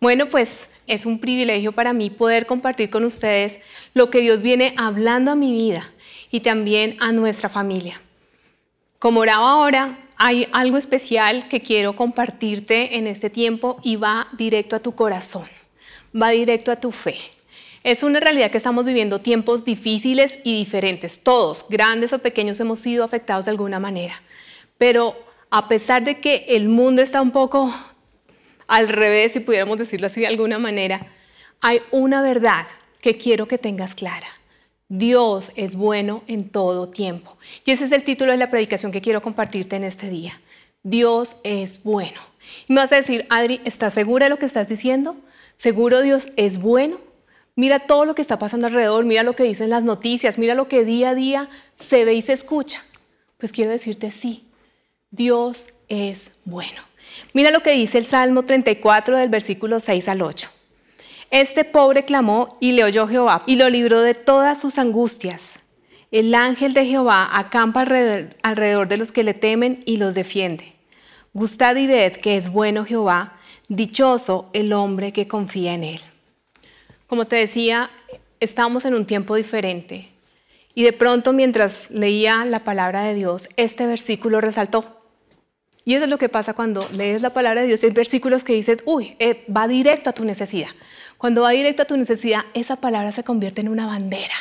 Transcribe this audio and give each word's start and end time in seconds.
Bueno, 0.00 0.28
pues 0.28 0.68
es 0.86 1.06
un 1.06 1.18
privilegio 1.18 1.72
para 1.72 1.92
mí 1.92 2.08
poder 2.10 2.46
compartir 2.46 2.88
con 2.90 3.04
ustedes 3.04 3.58
lo 3.94 4.10
que 4.10 4.20
Dios 4.20 4.42
viene 4.42 4.74
hablando 4.76 5.30
a 5.30 5.36
mi 5.36 5.52
vida 5.52 5.82
y 6.30 6.40
también 6.40 6.96
a 7.00 7.12
nuestra 7.12 7.48
familia. 7.48 8.00
Como 8.98 9.20
oraba 9.20 9.50
ahora, 9.50 9.98
hay 10.16 10.48
algo 10.52 10.76
especial 10.76 11.48
que 11.48 11.60
quiero 11.60 11.94
compartirte 11.94 12.96
en 12.96 13.06
este 13.06 13.30
tiempo 13.30 13.78
y 13.82 13.96
va 13.96 14.28
directo 14.36 14.76
a 14.76 14.80
tu 14.80 14.94
corazón, 14.94 15.46
va 16.20 16.30
directo 16.30 16.72
a 16.72 16.76
tu 16.76 16.90
fe. 16.90 17.16
Es 17.84 18.02
una 18.02 18.18
realidad 18.18 18.50
que 18.50 18.58
estamos 18.58 18.84
viviendo 18.84 19.20
tiempos 19.20 19.64
difíciles 19.64 20.38
y 20.44 20.58
diferentes. 20.58 21.22
Todos, 21.22 21.66
grandes 21.68 22.12
o 22.12 22.18
pequeños, 22.18 22.58
hemos 22.60 22.80
sido 22.80 23.04
afectados 23.04 23.44
de 23.44 23.52
alguna 23.52 23.78
manera. 23.78 24.14
Pero 24.76 25.16
a 25.50 25.68
pesar 25.68 26.04
de 26.04 26.20
que 26.20 26.46
el 26.48 26.68
mundo 26.68 27.02
está 27.02 27.22
un 27.22 27.30
poco 27.30 27.72
al 28.68 28.88
revés, 28.88 29.32
si 29.32 29.40
pudiéramos 29.40 29.78
decirlo 29.78 30.06
así 30.06 30.20
de 30.20 30.28
alguna 30.28 30.58
manera, 30.58 31.06
hay 31.60 31.80
una 31.90 32.22
verdad 32.22 32.66
que 33.00 33.16
quiero 33.16 33.48
que 33.48 33.58
tengas 33.58 33.94
clara. 33.94 34.28
Dios 34.88 35.52
es 35.56 35.74
bueno 35.74 36.22
en 36.26 36.48
todo 36.48 36.88
tiempo. 36.88 37.36
Y 37.64 37.72
ese 37.72 37.84
es 37.84 37.92
el 37.92 38.04
título 38.04 38.32
de 38.32 38.38
la 38.38 38.50
predicación 38.50 38.92
que 38.92 39.00
quiero 39.00 39.22
compartirte 39.22 39.76
en 39.76 39.84
este 39.84 40.08
día. 40.08 40.40
Dios 40.82 41.36
es 41.42 41.82
bueno. 41.82 42.20
Y 42.68 42.72
me 42.72 42.80
vas 42.80 42.92
a 42.92 42.96
decir, 42.96 43.26
Adri, 43.28 43.60
¿estás 43.64 43.94
segura 43.94 44.26
de 44.26 44.30
lo 44.30 44.38
que 44.38 44.46
estás 44.46 44.68
diciendo? 44.68 45.16
¿Seguro 45.56 46.00
Dios 46.00 46.28
es 46.36 46.58
bueno? 46.58 46.98
Mira 47.56 47.80
todo 47.80 48.04
lo 48.04 48.14
que 48.14 48.22
está 48.22 48.38
pasando 48.38 48.66
alrededor, 48.66 49.04
mira 49.04 49.24
lo 49.24 49.34
que 49.34 49.42
dicen 49.42 49.70
las 49.70 49.82
noticias, 49.82 50.38
mira 50.38 50.54
lo 50.54 50.68
que 50.68 50.84
día 50.84 51.10
a 51.10 51.14
día 51.14 51.48
se 51.74 52.04
ve 52.04 52.14
y 52.14 52.22
se 52.22 52.32
escucha. 52.32 52.82
Pues 53.36 53.52
quiero 53.52 53.70
decirte 53.70 54.10
sí, 54.10 54.44
Dios 55.10 55.72
es 55.88 56.30
bueno. 56.44 56.87
Mira 57.32 57.50
lo 57.50 57.60
que 57.60 57.72
dice 57.72 57.98
el 57.98 58.06
Salmo 58.06 58.44
34 58.44 59.18
del 59.18 59.28
versículo 59.28 59.80
6 59.80 60.08
al 60.08 60.22
8. 60.22 60.50
Este 61.30 61.64
pobre 61.64 62.04
clamó 62.04 62.56
y 62.58 62.72
le 62.72 62.84
oyó 62.84 63.06
Jehová 63.06 63.42
y 63.46 63.56
lo 63.56 63.68
libró 63.68 64.00
de 64.00 64.14
todas 64.14 64.60
sus 64.60 64.78
angustias. 64.78 65.60
El 66.10 66.34
ángel 66.34 66.72
de 66.72 66.86
Jehová 66.86 67.28
acampa 67.32 67.82
alrededor, 67.82 68.88
de 68.88 68.96
los 68.96 69.12
que 69.12 69.24
le 69.24 69.34
temen 69.34 69.82
y 69.84 69.98
los 69.98 70.14
defiende. 70.14 70.72
Gustad 71.34 71.76
y 71.76 71.86
ved 71.86 72.12
que 72.12 72.38
es 72.38 72.50
bueno 72.50 72.86
Jehová, 72.86 73.38
dichoso 73.68 74.48
el 74.54 74.72
hombre 74.72 75.12
que 75.12 75.28
confía 75.28 75.74
en 75.74 75.84
él. 75.84 76.00
Como 77.06 77.26
te 77.26 77.36
decía, 77.36 77.90
estamos 78.40 78.86
en 78.86 78.94
un 78.94 79.04
tiempo 79.04 79.34
diferente. 79.34 80.08
Y 80.74 80.82
de 80.84 80.94
pronto 80.94 81.34
mientras 81.34 81.90
leía 81.90 82.46
la 82.46 82.60
palabra 82.60 83.02
de 83.02 83.12
Dios, 83.12 83.50
este 83.56 83.86
versículo 83.86 84.40
resaltó. 84.40 84.97
Y 85.88 85.94
eso 85.94 86.04
es 86.04 86.10
lo 86.10 86.18
que 86.18 86.28
pasa 86.28 86.52
cuando 86.52 86.86
lees 86.92 87.22
la 87.22 87.30
palabra 87.30 87.62
de 87.62 87.68
Dios. 87.68 87.82
Hay 87.82 87.88
versículos 87.88 88.44
que 88.44 88.52
dicen, 88.52 88.76
uy, 88.84 89.16
eh, 89.18 89.46
va 89.50 89.66
directo 89.66 90.10
a 90.10 90.12
tu 90.12 90.22
necesidad. 90.22 90.68
Cuando 91.16 91.40
va 91.40 91.52
directo 91.52 91.82
a 91.82 91.86
tu 91.86 91.96
necesidad, 91.96 92.42
esa 92.52 92.76
palabra 92.76 93.10
se 93.10 93.24
convierte 93.24 93.62
en 93.62 93.70
una 93.70 93.86
bandera 93.86 94.34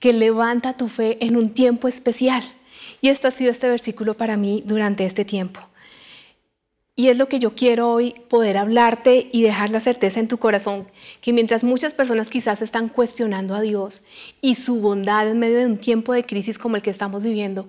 que 0.00 0.12
levanta 0.12 0.76
tu 0.76 0.88
fe 0.88 1.24
en 1.24 1.36
un 1.36 1.54
tiempo 1.54 1.86
especial. 1.86 2.42
Y 3.00 3.08
esto 3.08 3.28
ha 3.28 3.30
sido 3.30 3.52
este 3.52 3.68
versículo 3.68 4.14
para 4.14 4.36
mí 4.36 4.64
durante 4.66 5.06
este 5.06 5.24
tiempo. 5.24 5.60
Y 6.96 7.06
es 7.06 7.18
lo 7.18 7.28
que 7.28 7.38
yo 7.38 7.54
quiero 7.54 7.92
hoy 7.92 8.16
poder 8.28 8.56
hablarte 8.56 9.28
y 9.30 9.42
dejar 9.42 9.70
la 9.70 9.80
certeza 9.80 10.18
en 10.18 10.26
tu 10.26 10.38
corazón, 10.38 10.88
que 11.20 11.32
mientras 11.32 11.62
muchas 11.62 11.94
personas 11.94 12.30
quizás 12.30 12.62
están 12.62 12.88
cuestionando 12.88 13.54
a 13.54 13.60
Dios 13.60 14.02
y 14.40 14.56
su 14.56 14.80
bondad 14.80 15.30
en 15.30 15.38
medio 15.38 15.58
de 15.58 15.66
un 15.66 15.78
tiempo 15.78 16.12
de 16.12 16.26
crisis 16.26 16.58
como 16.58 16.74
el 16.74 16.82
que 16.82 16.90
estamos 16.90 17.22
viviendo, 17.22 17.68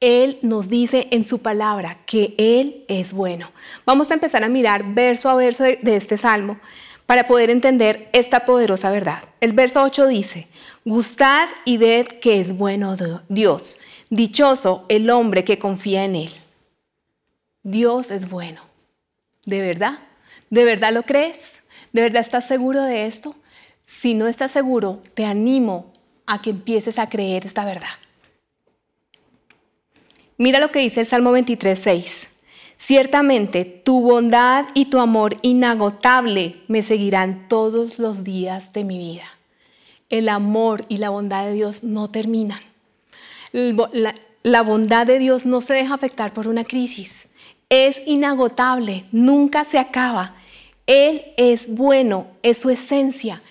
Él 0.00 0.38
nos 0.42 0.68
dice 0.68 1.08
en 1.10 1.24
su 1.24 1.40
palabra 1.40 1.98
que 2.06 2.34
Él 2.38 2.84
es 2.88 3.12
bueno. 3.12 3.50
Vamos 3.86 4.10
a 4.10 4.14
empezar 4.14 4.44
a 4.44 4.48
mirar 4.48 4.94
verso 4.94 5.28
a 5.28 5.34
verso 5.34 5.64
de, 5.64 5.78
este 5.84 6.18
salmo 6.18 6.58
para 7.06 7.26
poder 7.26 7.50
entender 7.50 8.08
esta 8.12 8.44
poderosa 8.44 8.90
verdad. 8.90 9.22
El 9.40 9.52
verso 9.52 9.82
8 9.82 10.06
dice, 10.06 10.48
gustad 10.84 11.48
y 11.64 11.76
ved 11.76 12.06
que 12.06 12.40
es 12.40 12.56
bueno 12.56 12.96
Dios, 13.28 13.78
dichoso 14.10 14.86
el 14.88 15.10
hombre 15.10 15.44
que 15.44 15.58
confía 15.58 16.04
en 16.04 16.16
Él. 16.16 16.30
Dios 17.62 18.10
es 18.10 18.28
bueno. 18.28 18.62
¿De 19.46 19.60
verdad? 19.60 19.98
¿De 20.50 20.64
verdad 20.64 20.92
lo 20.92 21.02
crees? 21.02 21.52
¿De 21.92 22.02
verdad 22.02 22.22
estás 22.22 22.46
seguro 22.46 22.82
de 22.82 23.06
esto? 23.06 23.34
Si 23.86 24.14
no 24.14 24.26
estás 24.26 24.52
seguro, 24.52 25.00
te 25.14 25.24
animo 25.24 25.92
a 26.26 26.40
que 26.40 26.50
empieces 26.50 26.98
a 26.98 27.08
creer 27.08 27.46
esta 27.46 27.64
verdad. 27.64 27.88
Mira 30.36 30.60
lo 30.60 30.70
que 30.70 30.80
dice 30.80 31.02
el 31.02 31.06
Salmo 31.06 31.32
23, 31.32 31.78
6. 31.78 32.28
Ciertamente 32.76 33.64
tu 33.64 34.00
bondad 34.00 34.66
y 34.74 34.86
tu 34.86 34.98
amor 34.98 35.36
inagotable 35.42 36.56
me 36.68 36.82
seguirán 36.82 37.48
todos 37.48 37.98
los 37.98 38.24
días 38.24 38.72
de 38.72 38.84
mi 38.84 38.98
vida. 38.98 39.24
El 40.10 40.28
amor 40.28 40.84
y 40.88 40.98
la 40.98 41.10
bondad 41.10 41.46
de 41.46 41.54
Dios 41.54 41.84
no 41.84 42.10
terminan. 42.10 42.58
La, 43.52 44.14
la 44.42 44.62
bondad 44.62 45.06
de 45.06 45.18
Dios 45.18 45.46
no 45.46 45.60
se 45.60 45.74
deja 45.74 45.94
afectar 45.94 46.32
por 46.32 46.48
una 46.48 46.64
crisis 46.64 47.28
es 47.68 48.02
inagotable, 48.06 49.04
nunca 49.12 49.64
se 49.64 49.78
acaba. 49.78 50.36
Él 50.86 51.22
es 51.36 51.68
bueno, 51.74 52.26
es 52.42 52.58
su 52.58 52.70
esencia. 52.70 53.42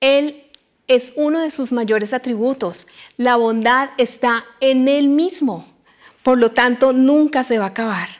Él 0.00 0.44
es 0.86 1.12
uno 1.16 1.40
de 1.40 1.50
sus 1.50 1.72
mayores 1.72 2.12
atributos. 2.12 2.86
La 3.16 3.36
bondad 3.36 3.90
está 3.98 4.44
en 4.60 4.88
Él 4.88 5.08
mismo. 5.08 5.66
Por 6.28 6.36
lo 6.36 6.50
tanto, 6.50 6.92
nunca 6.92 7.42
se 7.42 7.58
va 7.58 7.64
a 7.64 7.68
acabar. 7.68 8.10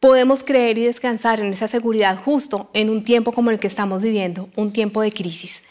Podemos 0.00 0.44
creer 0.44 0.76
y 0.76 0.84
descansar 0.84 1.40
en 1.40 1.46
esa 1.46 1.66
seguridad 1.66 2.18
justo 2.22 2.68
en 2.74 2.90
un 2.90 3.04
tiempo 3.04 3.32
como 3.32 3.50
el 3.50 3.58
que 3.58 3.68
estamos 3.68 4.02
viviendo, 4.02 4.50
un 4.54 4.70
tiempo 4.70 5.00
de 5.00 5.12
crisis. 5.12 5.62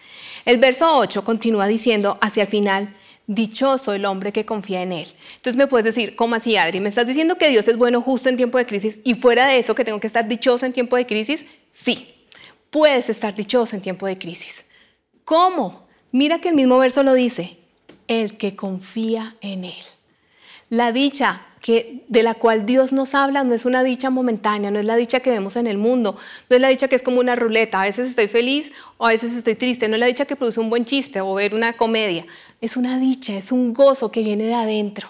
El 0.44 0.58
verso 0.58 0.98
8 0.98 1.24
continúa 1.24 1.68
diciendo 1.68 2.18
hacia 2.20 2.42
el 2.42 2.50
final, 2.50 2.96
Dichoso 3.28 3.94
el 3.94 4.06
hombre 4.06 4.32
que 4.32 4.44
confía 4.44 4.82
en 4.82 4.92
Él. 4.92 5.08
Entonces 5.36 5.56
me 5.56 5.68
puedes 5.68 5.86
decir, 5.86 6.16
¿cómo 6.16 6.34
así, 6.34 6.58
Adri? 6.58 6.80
¿Me 6.80 6.90
estás 6.90 7.06
diciendo 7.06 7.38
que 7.38 7.50
Dios 7.50 7.68
es 7.68 7.78
bueno 7.78 8.02
justo 8.02 8.28
en 8.28 8.38
tiempo 8.38 8.58
de 8.58 8.66
crisis 8.66 8.98
y 9.04 9.14
fuera 9.14 9.46
de 9.46 9.60
eso 9.60 9.76
que 9.76 9.86
tengo 9.86 10.00
que 10.00 10.08
estar 10.08 10.28
dichoso 10.28 10.66
en 10.66 10.74
tiempo 10.74 10.96
de 10.96 11.06
crisis? 11.06 11.46
Sí, 11.72 12.08
puedes 12.72 13.08
estar 13.08 13.36
dichoso 13.36 13.76
en 13.76 13.84
tiempo 13.84 14.08
de 14.08 14.18
crisis. 14.18 14.66
¿Cómo? 15.24 15.86
Mira 16.12 16.42
que 16.42 16.50
el 16.50 16.56
mismo 16.56 16.80
verso 16.80 17.04
lo 17.04 17.14
dice, 17.14 17.60
el 18.08 18.36
que 18.36 18.56
confía 18.56 19.36
en 19.42 19.64
Él. 19.66 19.84
La 20.70 20.92
dicha 20.92 21.47
que, 21.62 22.03
de 22.07 22.23
la 22.23 22.35
cual 22.35 22.66
Dios 22.66 22.94
nos 22.94 23.16
habla 23.16 23.44
no 23.44 23.53
es 23.53 23.66
una 23.66 23.84
dicha 23.84 24.09
momentánea, 24.09 24.72
no 24.72 24.79
es 24.79 24.85
la 24.85 24.95
dicha 24.95 25.19
que 25.19 25.31
vemos 25.31 25.56
en 25.56 25.68
el 25.68 25.78
mundo, 25.78 26.18
no 26.50 26.56
es 26.56 26.62
la 26.62 26.69
dicha 26.69 26.88
que 26.88 26.95
es 26.95 27.03
como 27.03 27.19
una 27.19 27.35
ruleta, 27.35 27.81
a 27.81 27.85
veces 27.85 28.09
estoy 28.09 28.28
feliz 28.28 28.72
o 28.97 29.07
a 29.07 29.09
veces 29.09 29.34
estoy 29.34 29.56
triste, 29.56 29.88
no 29.88 29.95
es 29.95 30.00
la 30.00 30.06
dicha 30.06 30.25
que 30.25 30.35
produce 30.35 30.59
un 30.59 30.69
buen 30.69 30.85
chiste 30.85 31.22
o 31.22 31.34
ver 31.34 31.53
una 31.53 31.73
comedia, 31.73 32.23
es 32.62 32.78
una 32.78 33.00
dicha, 33.00 33.35
es 33.35 33.51
un 33.51 33.73
gozo 33.73 34.12
que 34.12 34.23
viene 34.23 34.45
de 34.45 34.53
adentro, 34.53 35.07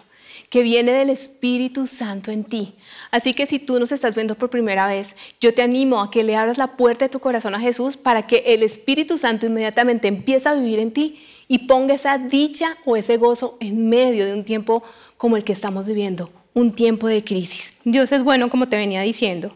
que 0.49 0.61
viene 0.61 0.93
del 0.93 1.09
Espíritu 1.09 1.87
Santo 1.87 2.31
en 2.31 2.45
ti. 2.45 2.75
Así 3.11 3.33
que 3.33 3.45
si 3.45 3.59
tú 3.59 3.79
nos 3.79 3.91
estás 3.91 4.15
viendo 4.15 4.35
por 4.35 4.49
primera 4.49 4.87
vez, 4.87 5.15
yo 5.41 5.53
te 5.53 5.61
animo 5.61 6.01
a 6.01 6.09
que 6.09 6.23
le 6.23 6.37
abras 6.37 6.57
la 6.57 6.77
puerta 6.77 7.05
de 7.05 7.09
tu 7.09 7.19
corazón 7.19 7.53
a 7.55 7.59
Jesús 7.59 7.97
para 7.97 8.27
que 8.27 8.43
el 8.47 8.63
Espíritu 8.63 9.17
Santo 9.17 9.45
inmediatamente 9.45 10.07
empiece 10.07 10.47
a 10.47 10.53
vivir 10.53 10.79
en 10.79 10.91
ti 10.91 11.21
y 11.49 11.59
ponga 11.59 11.95
esa 11.95 12.17
dicha 12.17 12.77
o 12.85 12.95
ese 12.95 13.17
gozo 13.17 13.57
en 13.59 13.89
medio 13.89 14.25
de 14.25 14.33
un 14.33 14.43
tiempo 14.43 14.83
como 15.17 15.35
el 15.35 15.43
que 15.43 15.53
estamos 15.53 15.85
viviendo, 15.87 16.31
un 16.53 16.73
tiempo 16.73 17.07
de 17.07 17.23
crisis. 17.23 17.73
Dios 17.83 18.11
es 18.11 18.23
bueno, 18.23 18.49
como 18.49 18.67
te 18.67 18.77
venía 18.77 19.01
diciendo. 19.01 19.55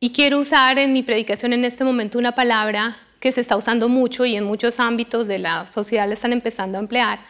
Y 0.00 0.10
quiero 0.10 0.38
usar 0.38 0.78
en 0.78 0.92
mi 0.92 1.02
predicación 1.02 1.52
en 1.52 1.64
este 1.64 1.84
momento 1.84 2.18
una 2.18 2.32
palabra 2.32 2.96
que 3.20 3.32
se 3.32 3.40
está 3.40 3.56
usando 3.56 3.88
mucho 3.88 4.26
y 4.26 4.36
en 4.36 4.44
muchos 4.44 4.78
ámbitos 4.78 5.26
de 5.26 5.38
la 5.38 5.66
sociedad 5.66 6.06
le 6.06 6.14
están 6.14 6.32
empezando 6.32 6.76
a 6.76 6.80
emplear 6.80 7.20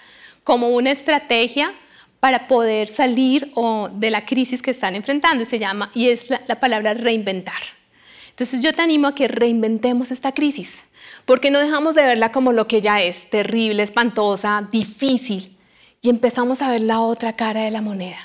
como 0.43 0.71
una 0.71 0.91
estrategia 0.91 1.73
para 2.19 2.49
poder 2.49 2.89
salir 2.89 3.53
de 3.93 4.11
la 4.11 4.27
crisis 4.27 4.61
que 4.61 4.73
están 4.73 4.95
enfrentando 4.97 5.43
y 5.43 5.47
se 5.47 5.59
llama 5.59 5.91
y 5.95 6.09
es 6.09 6.31
la, 6.31 6.41
la 6.49 6.59
palabra 6.59 6.95
reinventar. 6.95 7.63
Entonces 8.31 8.61
yo 8.61 8.73
te 8.73 8.83
animo 8.83 9.07
a 9.07 9.15
que 9.15 9.29
reinventemos 9.29 10.11
esta 10.11 10.33
crisis, 10.33 10.83
porque 11.25 11.53
no 11.53 11.61
dejamos 11.61 11.95
de 11.95 12.05
verla 12.05 12.33
como 12.33 12.53
lo 12.53 12.67
que 12.67 12.81
ya 12.81 13.01
es, 13.01 13.31
terrible, 13.31 13.85
espantosa, 13.85 14.69
difícil, 14.73 15.54
y 16.05 16.11
empezamos 16.11 16.61
a 16.61 16.69
ver 16.69 16.83
la 16.83 17.01
otra 17.01 17.35
cara 17.35 17.63
de 17.63 17.71
la 17.71 17.81
moneda. 17.81 18.19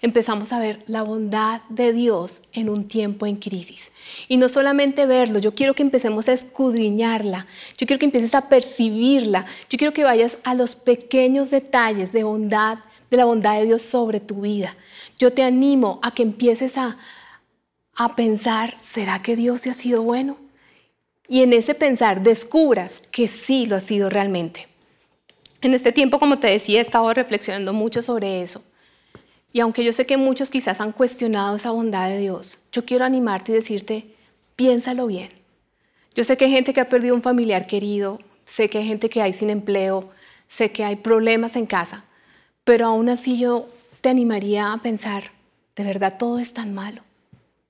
Empezamos 0.00 0.52
a 0.52 0.60
ver 0.60 0.84
la 0.86 1.02
bondad 1.02 1.62
de 1.68 1.92
Dios 1.92 2.42
en 2.52 2.68
un 2.68 2.86
tiempo 2.86 3.26
en 3.26 3.34
crisis. 3.36 3.90
Y 4.28 4.36
no 4.36 4.48
solamente 4.48 5.04
verlo, 5.04 5.40
yo 5.40 5.52
quiero 5.52 5.74
que 5.74 5.82
empecemos 5.82 6.28
a 6.28 6.32
escudriñarla, 6.32 7.48
yo 7.76 7.88
quiero 7.88 7.98
que 7.98 8.04
empieces 8.04 8.36
a 8.36 8.48
percibirla, 8.48 9.46
yo 9.68 9.78
quiero 9.78 9.92
que 9.92 10.04
vayas 10.04 10.36
a 10.44 10.54
los 10.54 10.76
pequeños 10.76 11.50
detalles 11.50 12.12
de 12.12 12.22
bondad, 12.22 12.78
de 13.10 13.16
la 13.16 13.24
bondad 13.24 13.58
de 13.58 13.66
Dios 13.66 13.82
sobre 13.82 14.20
tu 14.20 14.42
vida. 14.42 14.72
Yo 15.18 15.32
te 15.32 15.42
animo 15.42 15.98
a 16.04 16.12
que 16.14 16.22
empieces 16.22 16.78
a, 16.78 16.98
a 17.96 18.14
pensar, 18.14 18.76
¿será 18.80 19.22
que 19.22 19.34
Dios 19.34 19.62
se 19.62 19.70
ha 19.70 19.74
sido 19.74 20.04
bueno? 20.04 20.36
Y 21.26 21.42
en 21.42 21.52
ese 21.52 21.74
pensar 21.74 22.22
descubras 22.22 23.02
que 23.10 23.26
sí 23.26 23.66
lo 23.66 23.74
ha 23.74 23.80
sido 23.80 24.08
realmente. 24.08 24.68
En 25.64 25.72
este 25.72 25.92
tiempo, 25.92 26.18
como 26.18 26.38
te 26.38 26.48
decía, 26.48 26.78
he 26.78 26.82
estado 26.82 27.10
reflexionando 27.14 27.72
mucho 27.72 28.02
sobre 28.02 28.42
eso. 28.42 28.62
Y 29.50 29.60
aunque 29.60 29.82
yo 29.82 29.94
sé 29.94 30.04
que 30.04 30.18
muchos 30.18 30.50
quizás 30.50 30.78
han 30.82 30.92
cuestionado 30.92 31.56
esa 31.56 31.70
bondad 31.70 32.10
de 32.10 32.18
Dios, 32.18 32.60
yo 32.70 32.84
quiero 32.84 33.06
animarte 33.06 33.50
y 33.50 33.54
decirte, 33.54 34.14
piénsalo 34.56 35.06
bien. 35.06 35.30
Yo 36.14 36.22
sé 36.22 36.36
que 36.36 36.44
hay 36.44 36.50
gente 36.50 36.74
que 36.74 36.82
ha 36.82 36.90
perdido 36.90 37.14
un 37.14 37.22
familiar 37.22 37.66
querido, 37.66 38.20
sé 38.44 38.68
que 38.68 38.76
hay 38.76 38.86
gente 38.86 39.08
que 39.08 39.22
hay 39.22 39.32
sin 39.32 39.48
empleo, 39.48 40.10
sé 40.48 40.70
que 40.70 40.84
hay 40.84 40.96
problemas 40.96 41.56
en 41.56 41.64
casa, 41.64 42.04
pero 42.64 42.84
aún 42.84 43.08
así 43.08 43.38
yo 43.38 43.66
te 44.02 44.10
animaría 44.10 44.70
a 44.70 44.82
pensar, 44.82 45.30
de 45.76 45.84
verdad 45.84 46.18
todo 46.18 46.40
es 46.40 46.52
tan 46.52 46.74
malo. 46.74 47.00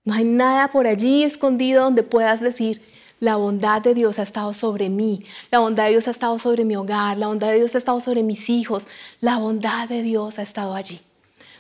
No 0.03 0.15
hay 0.15 0.25
nada 0.25 0.67
por 0.73 0.89
allí 0.89 1.23
escondido 1.23 1.85
donde 1.85 2.03
puedas 2.03 2.41
decir, 2.41 2.83
la 3.25 3.37
bondad 3.37 3.81
de 3.81 3.95
Dios 3.95 4.19
ha 4.19 4.23
estado 4.23 4.53
sobre 4.53 4.91
mí, 4.91 5.25
la 5.51 5.59
bondad 5.59 5.85
de 5.85 5.91
Dios 5.93 6.07
ha 6.07 6.11
estado 6.11 6.39
sobre 6.39 6.65
mi 6.65 6.77
hogar, 6.77 7.17
la 7.17 7.29
bondad 7.29 7.49
de 7.49 7.57
Dios 7.57 7.75
ha 7.75 7.79
estado 7.79 7.99
sobre 8.01 8.23
mis 8.23 8.51
hijos, 8.51 8.87
la 9.21 9.39
bondad 9.39 9.89
de 9.89 10.03
Dios 10.03 10.39
ha 10.39 10.43
estado 10.43 10.75
allí. 10.75 11.01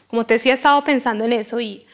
Como 0.06 0.24
te 0.24 0.34
decía, 0.34 0.52
he 0.52 0.56
estado 0.56 0.84
pensando 0.84 1.24
en 1.24 1.32
eso 1.32 1.58
y 1.58 1.86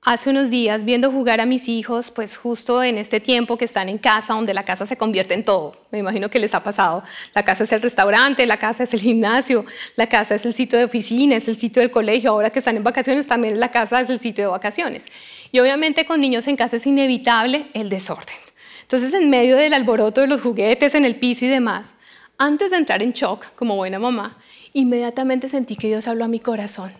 hace 0.00 0.30
unos 0.30 0.48
días 0.48 0.84
viendo 0.84 1.10
jugar 1.12 1.40
a 1.40 1.46
mis 1.46 1.68
hijos, 1.68 2.10
pues 2.10 2.38
justo 2.38 2.82
en 2.82 2.96
este 2.96 3.20
tiempo 3.20 3.58
que 3.58 3.66
están 3.66 3.90
en 3.90 3.98
casa, 3.98 4.32
donde 4.32 4.54
la 4.54 4.64
casa 4.64 4.86
se 4.86 4.96
convierte 4.96 5.34
en 5.34 5.44
todo. 5.44 5.72
Me 5.90 5.98
imagino 5.98 6.30
que 6.30 6.38
les 6.38 6.54
ha 6.54 6.64
pasado. 6.64 7.04
La 7.34 7.44
casa 7.44 7.64
es 7.64 7.72
el 7.72 7.82
restaurante, 7.82 8.46
la 8.46 8.56
casa 8.56 8.84
es 8.84 8.94
el 8.94 9.00
gimnasio, 9.00 9.66
la 9.96 10.08
casa 10.08 10.34
es 10.34 10.46
el 10.46 10.54
sitio 10.54 10.78
de 10.78 10.86
oficina, 10.86 11.36
es 11.36 11.46
el 11.46 11.58
sitio 11.58 11.80
del 11.80 11.90
colegio. 11.90 12.30
Ahora 12.30 12.50
que 12.50 12.58
están 12.58 12.76
en 12.76 12.84
vacaciones, 12.84 13.26
también 13.26 13.60
la 13.60 13.70
casa 13.70 14.00
es 14.00 14.08
el 14.08 14.18
sitio 14.18 14.44
de 14.44 14.50
vacaciones. 14.50 15.06
Y 15.52 15.60
obviamente 15.60 16.06
con 16.06 16.20
niños 16.20 16.48
en 16.48 16.56
casa 16.56 16.76
es 16.76 16.86
inevitable 16.86 17.66
el 17.74 17.90
desorden. 17.90 18.34
Entonces, 18.84 19.14
en 19.14 19.30
medio 19.30 19.56
del 19.56 19.72
alboroto 19.72 20.20
de 20.20 20.26
los 20.26 20.42
juguetes 20.42 20.94
en 20.94 21.06
el 21.06 21.16
piso 21.16 21.46
y 21.46 21.48
demás, 21.48 21.94
antes 22.36 22.70
de 22.70 22.76
entrar 22.76 23.02
en 23.02 23.12
shock 23.12 23.54
como 23.54 23.76
buena 23.76 23.98
mamá, 23.98 24.36
inmediatamente 24.74 25.48
sentí 25.48 25.74
que 25.74 25.88
Dios 25.88 26.06
habló 26.06 26.26
a 26.26 26.28
mi 26.28 26.38
corazón 26.38 26.92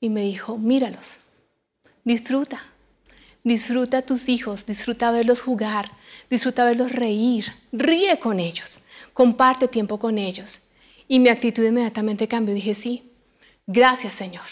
y 0.00 0.08
me 0.08 0.22
dijo, 0.22 0.56
míralos, 0.56 1.18
disfruta, 2.04 2.62
disfruta 3.42 3.98
a 3.98 4.02
tus 4.02 4.30
hijos, 4.30 4.64
disfruta 4.64 5.10
verlos 5.10 5.42
jugar, 5.42 5.90
disfruta 6.30 6.64
verlos 6.64 6.92
reír, 6.92 7.52
ríe 7.70 8.18
con 8.18 8.40
ellos, 8.40 8.80
comparte 9.12 9.68
tiempo 9.68 9.98
con 9.98 10.16
ellos. 10.16 10.62
Y 11.06 11.18
mi 11.18 11.28
actitud 11.28 11.64
inmediatamente 11.64 12.28
cambió, 12.28 12.54
dije, 12.54 12.74
sí, 12.74 13.12
gracias 13.66 14.14
Señor, 14.14 14.46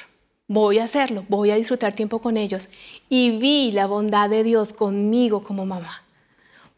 voy 0.49 0.81
a 0.81 0.84
hacerlo, 0.84 1.25
voy 1.31 1.50
a 1.50 1.56
disfrutar 1.56 1.94
tiempo 1.94 2.20
con 2.20 2.37
ellos. 2.37 2.69
Y 3.08 3.38
vi 3.38 3.72
la 3.72 3.87
bondad 3.87 4.28
de 4.28 4.44
Dios 4.44 4.75
conmigo 4.75 5.43
como 5.43 5.64
mamá 5.64 6.01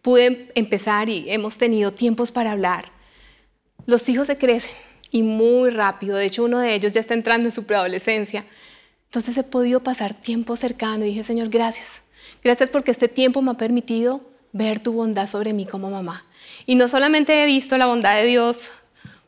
pude 0.05 0.53
empezar 0.55 1.09
y 1.09 1.25
hemos 1.31 1.57
tenido 1.57 1.91
tiempos 1.91 2.31
para 2.31 2.53
hablar. 2.53 2.85
Los 3.87 4.07
hijos 4.11 4.27
se 4.27 4.37
crecen 4.37 4.71
y 5.11 5.23
muy 5.23 5.71
rápido. 5.71 6.19
De 6.19 6.27
hecho, 6.27 6.45
uno 6.45 6.59
de 6.59 6.75
ellos 6.75 6.93
ya 6.93 7.01
está 7.01 7.15
entrando 7.15 7.49
en 7.49 7.53
su 7.53 7.65
preadolescencia. 7.65 8.45
Entonces 9.07 9.35
he 9.39 9.43
podido 9.45 9.83
pasar 9.83 10.13
tiempo 10.13 10.57
cercano 10.57 11.07
y 11.07 11.09
dije, 11.09 11.25
Señor, 11.25 11.49
gracias. 11.49 12.03
Gracias 12.43 12.69
porque 12.69 12.91
este 12.91 13.09
tiempo 13.09 13.41
me 13.41 13.53
ha 13.53 13.55
permitido 13.55 14.21
ver 14.53 14.79
tu 14.79 14.93
bondad 14.93 15.27
sobre 15.27 15.55
mí 15.55 15.65
como 15.65 15.91
mamá. 15.91 16.23
Y 16.67 16.75
no 16.75 16.87
solamente 16.87 17.43
he 17.43 17.47
visto 17.47 17.79
la 17.79 17.87
bondad 17.87 18.17
de 18.17 18.27
Dios 18.27 18.73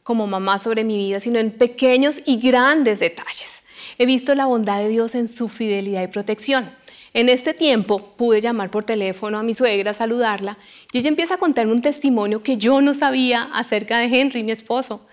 como 0.03 0.27
mamá 0.27 0.59
sobre 0.59 0.85
mi 0.85 0.99
vida, 0.99 1.21
sino 1.21 1.39
en 1.39 1.53
pequeños 1.53 2.21
y 2.27 2.39
grandes 2.39 3.01
detalles. 3.01 3.63
He 3.97 4.05
visto 4.05 4.35
la 4.35 4.45
bondad 4.45 4.81
de 4.81 4.91
Dios 4.91 5.15
en 5.15 5.27
su 5.27 5.49
fidelidad 5.49 6.03
y 6.03 6.09
protección. 6.09 6.71
En 7.17 7.31
este 7.31 7.55
tiempo 7.55 8.15
pude 8.19 8.43
llamar 8.43 8.71
por 8.71 8.85
teléfono 8.85 9.39
a 9.39 9.43
mi 9.43 9.55
suegra, 9.55 9.95
saludarla, 9.95 10.59
y 10.93 10.99
ella 10.99 11.09
empieza 11.09 11.37
a 11.37 11.39
contarme 11.39 11.73
un 11.73 11.81
testimonio 11.81 12.43
que 12.43 12.59
yo 12.59 12.83
no 12.83 12.93
sabía 12.93 13.45
acerca 13.55 13.97
de 13.99 14.05
Henry, 14.05 14.43
mi 14.43 14.53
esposo. 14.53 15.07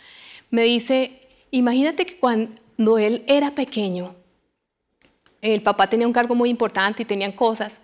Me 0.49 0.63
dice, 0.63 1.21
imagínate 1.51 2.05
que 2.05 2.17
cuando 2.17 2.97
él 2.97 3.23
era 3.25 3.55
pequeño, 3.55 4.15
el 5.41 5.61
papá 5.61 5.87
tenía 5.87 6.05
un 6.05 6.11
cargo 6.11 6.35
muy 6.35 6.49
importante 6.49 7.03
y 7.03 7.05
tenían 7.05 7.31
cosas, 7.31 7.79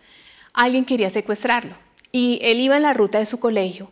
alguien 0.51 0.83
quería 0.83 1.09
secuestrarlo 1.09 1.75
y 2.11 2.39
él 2.41 2.59
iba 2.59 2.75
en 2.75 2.83
la 2.83 2.93
ruta 2.93 3.19
de 3.19 3.25
su 3.25 3.39
colegio. 3.39 3.89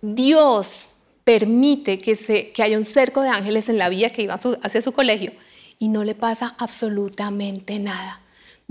Dios 0.00 0.90
permite 1.24 1.98
que, 1.98 2.14
se, 2.14 2.52
que 2.52 2.62
haya 2.62 2.78
un 2.78 2.84
cerco 2.84 3.22
de 3.22 3.30
ángeles 3.30 3.68
en 3.68 3.78
la 3.78 3.88
vía 3.88 4.10
que 4.10 4.22
iba 4.22 4.38
hacia 4.62 4.80
su 4.80 4.92
colegio 4.92 5.32
y 5.80 5.88
no 5.88 6.04
le 6.04 6.14
pasa 6.14 6.54
absolutamente 6.56 7.80
nada. 7.80 8.20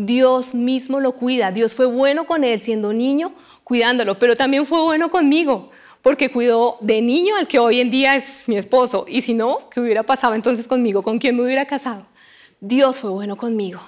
Dios 0.02 0.56
mismo 0.56 1.02
lo 1.02 1.12
cuida. 1.12 1.52
Dios 1.52 1.76
fue 1.76 1.86
bueno 1.86 2.26
con 2.26 2.46
él 2.46 2.62
siendo 2.62 2.94
niño, 2.94 3.34
cuidándolo, 3.66 4.18
pero 4.18 4.38
también 4.38 4.66
fue 4.66 4.82
bueno 4.82 5.12
conmigo, 5.12 5.72
porque 6.02 6.32
cuidó 6.32 6.78
de 6.80 7.02
niño 7.02 7.36
al 7.36 7.48
que 7.48 7.60
hoy 7.60 7.82
en 7.82 7.92
día 7.92 8.16
es 8.16 8.48
mi 8.48 8.56
esposo. 8.56 9.04
Y 9.10 9.22
si 9.24 9.34
no, 9.34 9.70
¿qué 9.70 9.82
hubiera 9.82 10.04
pasado 10.04 10.36
entonces 10.36 10.70
conmigo? 10.70 11.04
¿Con 11.04 11.20
quién 11.20 11.36
me 11.36 11.44
hubiera 11.44 11.66
casado? 11.66 12.06
Dios 12.62 13.00
fue 13.00 13.10
bueno 13.10 13.36
conmigo 13.36 13.82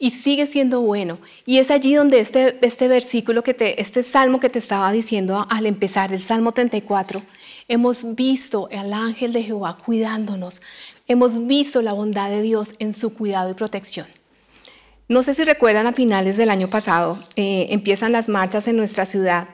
y 0.00 0.10
sigue 0.10 0.48
siendo 0.48 0.80
bueno. 0.80 1.18
Y 1.44 1.58
es 1.58 1.70
allí 1.70 1.94
donde 1.94 2.18
este, 2.18 2.58
este 2.66 2.88
versículo, 2.88 3.44
que 3.44 3.54
te, 3.54 3.80
este 3.80 4.02
salmo 4.02 4.40
que 4.40 4.48
te 4.50 4.58
estaba 4.58 4.90
diciendo 4.90 5.46
al 5.48 5.66
empezar, 5.66 6.12
el 6.12 6.22
Salmo 6.22 6.50
34, 6.50 7.22
hemos 7.68 8.16
visto 8.16 8.68
al 8.76 8.92
ángel 8.92 9.32
de 9.32 9.44
Jehová 9.44 9.78
cuidándonos. 9.78 10.60
Hemos 11.06 11.46
visto 11.46 11.82
la 11.82 11.92
bondad 11.92 12.30
de 12.30 12.42
Dios 12.42 12.74
en 12.80 12.92
su 12.92 13.14
cuidado 13.14 13.48
y 13.52 13.54
protección. 13.54 14.08
No 15.08 15.22
sé 15.22 15.36
si 15.36 15.44
recuerdan 15.44 15.86
a 15.86 15.92
finales 15.92 16.36
del 16.36 16.50
año 16.50 16.68
pasado, 16.68 17.16
eh, 17.36 17.68
empiezan 17.70 18.10
las 18.10 18.28
marchas 18.28 18.66
en 18.66 18.76
nuestra 18.76 19.06
ciudad. 19.06 19.48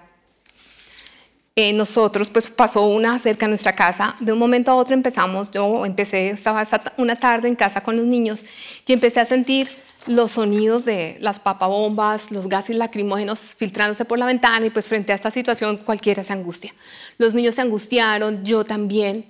Eh, 1.56 1.74
nosotros, 1.74 2.30
pues 2.30 2.48
pasó 2.48 2.86
una 2.86 3.18
cerca 3.18 3.44
de 3.44 3.50
nuestra 3.50 3.74
casa. 3.74 4.16
De 4.20 4.32
un 4.32 4.38
momento 4.38 4.70
a 4.70 4.76
otro 4.76 4.94
empezamos, 4.94 5.50
yo 5.50 5.84
empecé, 5.84 6.30
estaba 6.30 6.66
una 6.96 7.16
tarde 7.16 7.48
en 7.48 7.54
casa 7.54 7.82
con 7.82 7.98
los 7.98 8.06
niños 8.06 8.46
y 8.86 8.94
empecé 8.94 9.20
a 9.20 9.26
sentir 9.26 9.68
los 10.06 10.32
sonidos 10.32 10.86
de 10.86 11.18
las 11.20 11.38
papabombas, 11.38 12.32
los 12.32 12.48
gases 12.48 12.76
lacrimógenos 12.76 13.54
filtrándose 13.54 14.06
por 14.06 14.18
la 14.18 14.24
ventana 14.24 14.64
y 14.64 14.70
pues 14.70 14.88
frente 14.88 15.12
a 15.12 15.14
esta 15.14 15.30
situación 15.30 15.76
cualquiera 15.76 16.24
se 16.24 16.32
angustia. 16.32 16.72
Los 17.18 17.34
niños 17.34 17.56
se 17.56 17.60
angustiaron, 17.60 18.42
yo 18.42 18.64
también, 18.64 19.26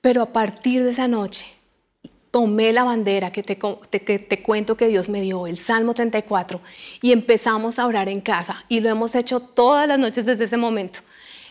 pero 0.00 0.22
a 0.22 0.32
partir 0.32 0.84
de 0.84 0.92
esa 0.92 1.08
noche 1.08 1.46
tomé 2.34 2.72
la 2.72 2.82
bandera 2.82 3.30
que 3.30 3.44
te, 3.44 4.42
cuento 4.42 4.76
que 4.76 4.88
Dios 4.88 5.08
me 5.08 5.20
dio, 5.20 5.46
el 5.46 5.56
Salmo 5.56 5.94
34, 5.94 6.60
y 7.00 7.12
empezamos 7.12 7.78
a 7.78 7.86
orar 7.86 8.08
en 8.08 8.20
casa. 8.20 8.64
Y 8.68 8.80
lo 8.80 8.88
hemos 8.88 9.14
hecho 9.14 9.38
todas 9.38 9.86
las 9.86 10.00
noches 10.00 10.26
desde 10.26 10.46
ese 10.46 10.56
momento. 10.56 10.98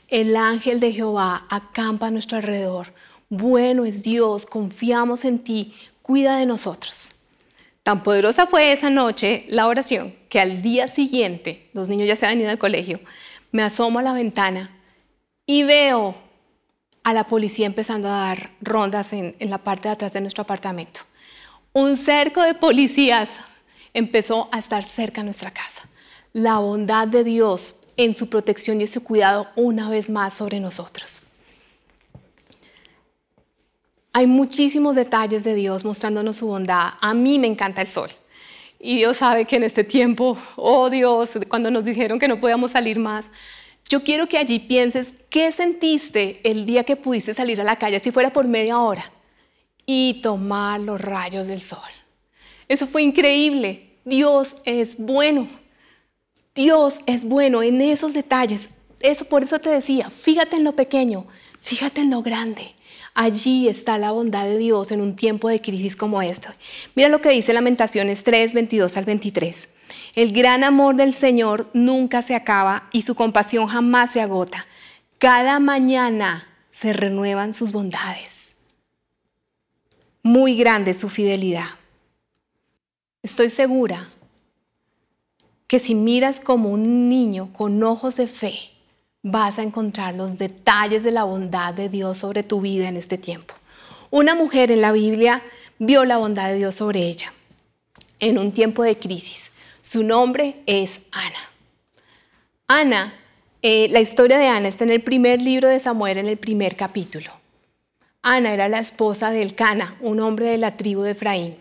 El 0.10 0.36
ángel 0.36 0.82
de 0.82 0.92
Jehová 0.92 1.48
acampa 1.50 2.08
a 2.08 2.12
nuestro 2.12 2.36
alrededor. 2.36 2.94
Bueno 3.30 3.86
es 3.86 4.04
Dios, 4.04 4.46
confiamos 4.46 5.24
en 5.24 5.40
ti, 5.40 5.74
cuida 6.02 6.36
de 6.36 6.46
nosotros. 6.46 7.12
Tan 7.84 8.04
poderosa 8.04 8.46
fue 8.46 8.74
esa 8.74 8.90
noche 8.90 9.46
la 9.48 9.68
oración 9.68 10.14
que 10.28 10.42
al 10.42 10.62
día 10.62 10.90
siguiente, 10.90 11.70
los 11.72 11.88
niños 11.88 12.10
ya 12.10 12.18
se 12.18 12.26
han 12.26 12.42
ido 12.42 12.50
al 12.50 12.58
colegio, 12.58 13.00
me 13.54 13.64
asomo 13.64 14.00
a 14.00 14.04
la 14.04 14.12
ventana 14.12 14.70
y 15.46 15.64
veo 15.64 16.14
a 17.04 17.14
la 17.14 17.26
policía 17.26 17.66
empezando 17.66 18.08
a 18.08 18.12
dar 18.12 18.52
rondas 18.62 19.14
en, 19.14 19.36
la 19.40 19.58
parte 19.58 19.90
de 19.90 19.94
atrás 19.94 20.14
de 20.14 20.22
nuestro 20.22 20.44
apartamento. 20.44 21.02
Un 21.74 21.98
cerco 21.98 22.42
de 22.42 22.54
policías 22.54 23.30
empezó 23.94 24.48
a 24.52 24.60
estar 24.60 24.84
cerca 24.86 25.22
de 25.22 25.26
nuestra 25.26 25.52
casa. 25.52 25.88
La 26.32 26.60
bondad 26.60 27.08
de 27.08 27.24
Dios 27.24 27.76
en 27.98 28.16
su 28.16 28.30
protección 28.30 28.82
y 28.82 28.88
su 28.88 29.04
cuidado 29.04 29.48
una 29.56 29.90
vez 29.90 30.10
más 30.10 30.34
sobre 30.34 30.60
nosotros. 30.60 31.24
Hay 34.14 34.28
muchísimos 34.28 34.96
detalles 34.96 35.44
de 35.44 35.56
Dios 35.56 35.84
mostrándonos 35.84 36.38
su 36.38 36.48
bondad. 36.48 36.94
A 37.02 37.14
mí 37.14 37.40
me 37.40 37.48
encanta 37.48 37.82
el 37.82 37.88
sol. 37.88 38.10
Y 38.80 38.98
Dios 38.98 39.18
sabe 39.18 39.46
que 39.46 39.56
en 39.56 39.64
este 39.64 39.84
tiempo, 39.84 40.38
oh 40.56 40.90
Dios, 40.90 41.40
cuando 41.48 41.72
nos 41.72 41.86
dijeron 41.86 42.20
que 42.20 42.28
no 42.28 42.40
podíamos 42.40 42.72
salir 42.72 43.00
más, 43.00 43.26
yo 43.94 44.04
quiero 44.04 44.28
que 44.28 44.40
allí 44.40 44.58
pienses 44.58 45.10
qué 45.30 45.52
sentiste 45.52 46.42
el 46.44 46.66
día 46.66 46.84
que 46.84 46.96
pudiste 46.96 47.36
salir 47.36 47.62
a 47.62 47.64
la 47.64 47.76
calle, 47.76 48.00
si 48.00 48.10
fuera 48.10 48.34
por 48.34 48.48
media 48.48 48.80
hora, 48.80 49.04
y 49.86 50.20
tomar 50.24 50.80
los 50.80 51.00
rayos 51.00 51.46
del 51.46 51.62
sol. 51.62 51.92
Eso 52.68 52.88
fue 52.88 53.04
increíble. 53.04 53.92
Dios 54.04 54.56
es 54.66 54.98
bueno. 54.98 55.48
Dios 56.56 57.02
es 57.06 57.24
bueno 57.24 57.62
en 57.62 57.82
esos 57.82 58.16
detalles. 58.16 58.70
Eso 59.00 59.26
por 59.26 59.44
eso 59.44 59.60
te 59.60 59.70
decía, 59.70 60.10
fíjate 60.10 60.56
en 60.56 60.64
lo 60.64 60.76
pequeño, 60.76 61.28
fíjate 61.62 62.02
en 62.02 62.10
lo 62.10 62.24
grande. 62.24 62.74
Allí 63.14 63.68
está 63.68 64.00
la 64.00 64.10
bondad 64.10 64.46
de 64.46 64.58
Dios 64.58 64.92
en 64.92 65.02
un 65.02 65.16
tiempo 65.16 65.50
de 65.50 65.62
crisis 65.62 65.96
como 65.96 66.20
este. 66.24 66.48
Mira 66.96 67.10
lo 67.10 67.22
que 67.22 67.30
dice 67.30 67.54
Lamentaciones 67.54 68.24
3, 68.24 68.56
22 68.56 68.98
al 68.98 69.06
23. 69.06 69.70
El 70.16 70.32
gran 70.32 70.64
amor 70.64 70.96
del 70.96 71.16
Señor 71.16 71.70
nunca 71.74 72.22
se 72.22 72.36
acaba 72.36 72.88
y 72.92 73.02
su 73.02 73.16
compasión 73.16 73.68
jamás 73.68 74.12
se 74.12 74.22
agota. 74.22 74.68
Cada 75.18 75.60
mañana 75.60 76.48
se 76.70 76.94
renuevan 76.94 77.54
sus 77.54 77.72
bondades. 77.72 78.56
Muy 80.22 80.56
grande 80.56 80.94
su 80.94 81.10
fidelidad. 81.10 81.68
Estoy 83.24 83.50
segura 83.50 84.08
que 85.66 85.80
si 85.80 85.96
miras 85.96 86.40
como 86.40 86.70
un 86.70 87.10
niño 87.10 87.52
con 87.52 87.82
ojos 87.82 88.18
de 88.18 88.28
fe, 88.28 88.54
vas 89.24 89.58
a 89.58 89.64
encontrar 89.64 90.14
los 90.14 90.38
detalles 90.38 91.04
de 91.04 91.12
la 91.12 91.24
bondad 91.24 91.74
de 91.74 91.90
Dios 91.90 92.20
sobre 92.20 92.44
tu 92.44 92.62
vida 92.62 92.88
en 92.88 92.98
este 92.98 93.18
tiempo. 93.18 93.56
Una 94.12 94.36
mujer 94.36 94.72
en 94.72 94.82
la 94.82 94.92
Biblia 94.92 95.42
vio 95.80 96.06
la 96.06 96.18
bondad 96.18 96.50
de 96.50 96.58
Dios 96.58 96.76
sobre 96.76 97.00
ella 97.00 97.34
en 98.20 98.38
un 98.38 98.52
tiempo 98.52 98.84
de 98.84 98.96
crisis. 98.96 99.53
Su 99.84 100.02
nombre 100.02 100.64
es 100.66 101.02
Ana. 101.12 101.50
Ana 102.68 103.14
Eh, 103.66 103.88
la 103.92 104.02
historia 104.02 104.38
de 104.38 104.48
Ana 104.48 104.68
está 104.68 104.84
en 104.84 104.90
el 104.90 105.02
primer 105.02 105.42
libro 105.42 105.70
de 105.70 105.80
Samuel, 105.80 106.18
en 106.18 106.28
el 106.28 106.36
primer 106.38 106.76
capítulo. 106.76 107.32
Ana 108.22 108.54
era 108.54 108.68
la 108.68 108.80
esposa 108.80 109.32
de 109.32 109.42
Elcana, 109.42 109.96
un 110.02 110.20
hombre 110.20 110.48
de 110.48 110.58
la 110.58 110.76
tribu 110.76 111.02
de 111.02 111.12
Efraín. 111.12 111.56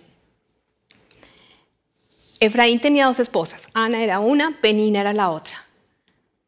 Efraín 2.40 2.80
tenía 2.80 3.06
dos 3.06 3.20
esposas. 3.20 3.68
Ana 3.72 4.02
era 4.02 4.18
una, 4.18 4.58
Penina 4.60 5.00
era 5.00 5.12
la 5.12 5.30
otra. 5.30 5.64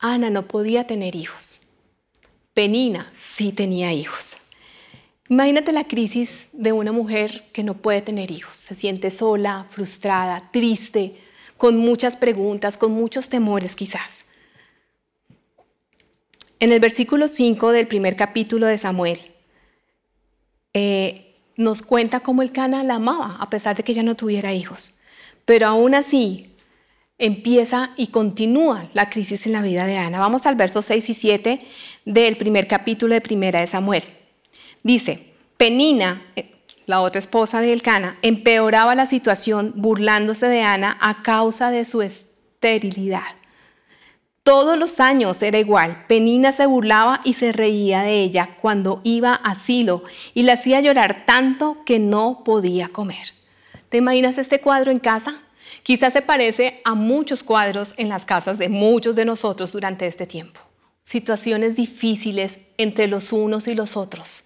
Ana 0.00 0.28
no 0.28 0.48
podía 0.48 0.88
tener 0.88 1.14
hijos. 1.14 1.62
Penina 2.52 3.08
sí 3.14 3.52
tenía 3.52 3.92
hijos. 3.92 4.38
Imagínate 5.28 5.72
la 5.72 5.84
crisis 5.84 6.46
de 6.52 6.72
una 6.72 6.90
mujer 6.90 7.44
que 7.52 7.62
no 7.62 7.74
puede 7.74 8.02
tener 8.02 8.32
hijos. 8.32 8.56
Se 8.56 8.74
siente 8.74 9.12
sola, 9.12 9.66
frustrada, 9.70 10.50
triste, 10.52 11.14
con 11.56 11.76
muchas 11.78 12.16
preguntas, 12.16 12.76
con 12.76 12.92
muchos 12.92 13.28
temores 13.28 13.76
quizás. 13.76 14.24
En 16.60 16.72
el 16.72 16.80
versículo 16.80 17.28
5 17.28 17.72
del 17.72 17.86
primer 17.86 18.16
capítulo 18.16 18.66
de 18.66 18.78
Samuel, 18.78 19.18
eh, 20.72 21.34
nos 21.56 21.82
cuenta 21.82 22.20
cómo 22.20 22.42
el 22.42 22.52
Cana 22.52 22.82
la 22.84 22.94
amaba, 22.94 23.36
a 23.38 23.50
pesar 23.50 23.76
de 23.76 23.82
que 23.82 23.92
ella 23.92 24.02
no 24.02 24.16
tuviera 24.16 24.52
hijos. 24.52 24.94
Pero 25.44 25.66
aún 25.66 25.94
así, 25.94 26.54
empieza 27.18 27.92
y 27.96 28.08
continúa 28.08 28.88
la 28.92 29.10
crisis 29.10 29.46
en 29.46 29.52
la 29.52 29.62
vida 29.62 29.86
de 29.86 29.96
Ana. 29.96 30.20
Vamos 30.20 30.46
al 30.46 30.56
verso 30.56 30.82
6 30.82 31.10
y 31.10 31.14
7 31.14 31.60
del 32.04 32.36
primer 32.36 32.66
capítulo 32.66 33.14
de 33.14 33.20
Primera 33.20 33.60
de 33.60 33.66
Samuel. 33.66 34.02
Dice, 34.82 35.32
Penina, 35.56 36.22
eh, 36.34 36.53
la 36.86 37.00
otra 37.00 37.18
esposa 37.18 37.60
de 37.60 37.72
Elcana, 37.72 38.18
empeoraba 38.22 38.94
la 38.94 39.06
situación 39.06 39.72
burlándose 39.76 40.48
de 40.48 40.62
Ana 40.62 40.98
a 41.00 41.22
causa 41.22 41.70
de 41.70 41.84
su 41.84 42.02
esterilidad. 42.02 43.22
Todos 44.44 44.78
los 44.78 45.00
años 45.00 45.42
era 45.42 45.58
igual. 45.58 46.04
Penina 46.06 46.52
se 46.52 46.66
burlaba 46.66 47.22
y 47.24 47.32
se 47.32 47.50
reía 47.50 48.02
de 48.02 48.20
ella 48.20 48.56
cuando 48.60 49.00
iba 49.02 49.34
a 49.34 49.54
Silo 49.54 50.04
y 50.34 50.42
la 50.42 50.52
hacía 50.52 50.82
llorar 50.82 51.24
tanto 51.26 51.78
que 51.86 51.98
no 51.98 52.42
podía 52.44 52.88
comer. 52.88 53.32
¿Te 53.88 53.96
imaginas 53.96 54.36
este 54.36 54.60
cuadro 54.60 54.90
en 54.90 54.98
casa? 54.98 55.40
Quizás 55.82 56.12
se 56.12 56.20
parece 56.20 56.82
a 56.84 56.94
muchos 56.94 57.42
cuadros 57.42 57.94
en 57.96 58.10
las 58.10 58.26
casas 58.26 58.58
de 58.58 58.68
muchos 58.68 59.16
de 59.16 59.24
nosotros 59.24 59.72
durante 59.72 60.06
este 60.06 60.26
tiempo. 60.26 60.60
Situaciones 61.04 61.76
difíciles 61.76 62.58
entre 62.76 63.06
los 63.06 63.32
unos 63.32 63.66
y 63.66 63.74
los 63.74 63.96
otros, 63.96 64.44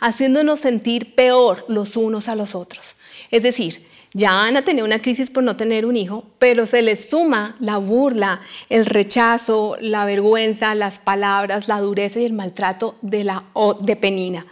haciéndonos 0.00 0.60
sentir 0.60 1.14
peor 1.14 1.64
los 1.68 1.96
unos 1.96 2.28
a 2.28 2.34
los 2.34 2.54
otros. 2.54 2.96
Es 3.30 3.42
decir, 3.42 3.86
ya 4.12 4.44
Ana 4.44 4.62
tenía 4.62 4.82
una 4.82 5.00
crisis 5.00 5.30
por 5.30 5.44
no 5.44 5.56
tener 5.56 5.86
un 5.86 5.96
hijo, 5.96 6.24
pero 6.38 6.66
se 6.66 6.82
le 6.82 6.96
suma 6.96 7.56
la 7.60 7.76
burla, 7.76 8.40
el 8.68 8.86
rechazo, 8.86 9.76
la 9.80 10.04
vergüenza, 10.04 10.74
las 10.74 10.98
palabras, 10.98 11.68
la 11.68 11.80
dureza 11.80 12.18
y 12.18 12.24
el 12.24 12.32
maltrato 12.32 12.96
de, 13.02 13.22
la, 13.22 13.44
de 13.80 13.96
Penina. 13.96 14.46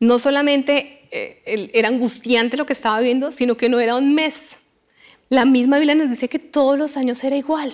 No 0.00 0.18
solamente 0.18 1.06
eh, 1.12 1.70
era 1.74 1.88
angustiante 1.88 2.56
lo 2.56 2.66
que 2.66 2.72
estaba 2.72 2.98
viendo, 3.00 3.30
sino 3.30 3.56
que 3.56 3.68
no 3.68 3.78
era 3.78 3.94
un 3.94 4.14
mes. 4.14 4.58
La 5.28 5.44
misma 5.44 5.78
Biblia 5.78 5.94
nos 5.94 6.10
dice 6.10 6.28
que 6.28 6.40
todos 6.40 6.76
los 6.76 6.96
años 6.96 7.22
era 7.22 7.36
igual. 7.36 7.72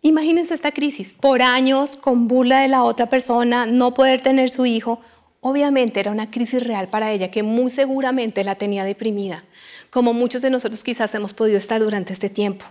Imagínense 0.00 0.54
esta 0.54 0.72
crisis, 0.72 1.12
por 1.12 1.40
años 1.42 1.94
con 1.94 2.26
burla 2.26 2.60
de 2.60 2.68
la 2.68 2.82
otra 2.82 3.08
persona, 3.08 3.66
no 3.66 3.94
poder 3.94 4.20
tener 4.20 4.50
su 4.50 4.66
hijo, 4.66 5.00
Obviamente 5.44 5.98
era 5.98 6.12
una 6.12 6.30
crisis 6.30 6.62
real 6.62 6.86
para 6.86 7.10
ella 7.10 7.32
que 7.32 7.42
muy 7.42 7.68
seguramente 7.68 8.44
la 8.44 8.54
tenía 8.54 8.84
deprimida, 8.84 9.42
como 9.90 10.12
muchos 10.12 10.40
de 10.40 10.50
nosotros 10.50 10.84
quizás 10.84 11.12
hemos 11.16 11.34
podido 11.34 11.58
estar 11.58 11.80
durante 11.80 12.12
este 12.12 12.30
tiempo, 12.30 12.64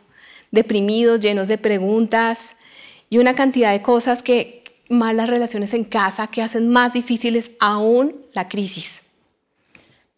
deprimidos, 0.51 1.20
llenos 1.20 1.50
de 1.50 1.58
preguntas 1.58 2.56
y 3.10 3.18
una 3.18 3.36
cantidad 3.36 3.74
de 3.74 3.82
cosas 3.82 4.24
que 4.24 4.63
malas 4.88 5.30
relaciones 5.30 5.74
en 5.74 5.84
casa 5.84 6.28
que 6.28 6.42
hacen 6.42 6.70
más 6.70 6.94
difíciles 6.94 7.51
aún 7.60 8.16
la 8.32 8.48
crisis. 8.48 9.01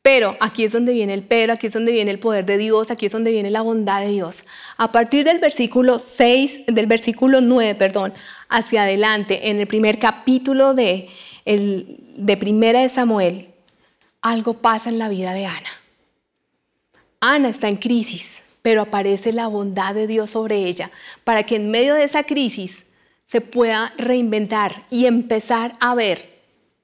Pero 0.03 0.37
aquí 0.39 0.63
es 0.63 0.73
donde 0.73 0.93
viene 0.93 1.15
el 1.15 1.23
pero, 1.23 1.53
aquí 1.53 1.67
es 1.67 1.73
donde 1.73 1.91
viene 1.91 2.11
el 2.11 2.19
poder 2.19 2.45
de 2.45 2.59
Dios, 2.59 2.91
aquí 2.91 3.07
es 3.07 3.11
donde 3.11 3.31
viene 3.31 3.49
la 3.49 3.61
bondad 3.61 4.01
de 4.01 4.09
Dios. 4.09 4.43
A 4.77 4.91
partir 4.91 5.25
del 5.25 5.39
versículo 5.39 5.97
6, 5.97 6.65
del 6.67 6.85
versículo 6.85 7.41
9, 7.41 7.73
perdón, 7.73 8.13
hacia 8.47 8.83
adelante, 8.83 9.49
en 9.49 9.59
el 9.59 9.65
primer 9.65 9.97
capítulo 9.97 10.75
de 10.75 11.07
el, 11.45 11.99
de 12.15 12.37
Primera 12.37 12.81
de 12.81 12.89
Samuel, 12.89 13.47
algo 14.21 14.55
pasa 14.55 14.89
en 14.89 14.99
la 14.99 15.09
vida 15.09 15.33
de 15.33 15.45
Ana. 15.45 15.69
Ana 17.19 17.49
está 17.49 17.69
en 17.69 17.77
crisis, 17.77 18.41
pero 18.61 18.81
aparece 18.81 19.31
la 19.31 19.47
bondad 19.47 19.93
de 19.93 20.07
Dios 20.07 20.31
sobre 20.31 20.65
ella 20.65 20.91
para 21.23 21.43
que 21.43 21.55
en 21.57 21.71
medio 21.71 21.95
de 21.95 22.03
esa 22.03 22.23
crisis 22.23 22.85
se 23.27 23.41
pueda 23.41 23.93
reinventar 23.97 24.83
y 24.89 25.05
empezar 25.05 25.75
a 25.79 25.95
ver 25.95 26.33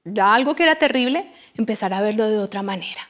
ya 0.04 0.34
algo 0.34 0.54
que 0.54 0.62
era 0.62 0.76
terrible, 0.76 1.30
empezar 1.56 1.92
a 1.92 2.00
verlo 2.00 2.28
de 2.28 2.38
otra 2.38 2.62
manera, 2.62 3.00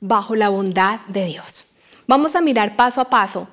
bajo 0.00 0.34
la 0.34 0.48
bondad 0.48 1.00
de 1.06 1.26
Dios. 1.26 1.66
Vamos 2.06 2.34
a 2.34 2.40
mirar 2.40 2.76
paso 2.76 3.00
a 3.00 3.10
paso 3.10 3.48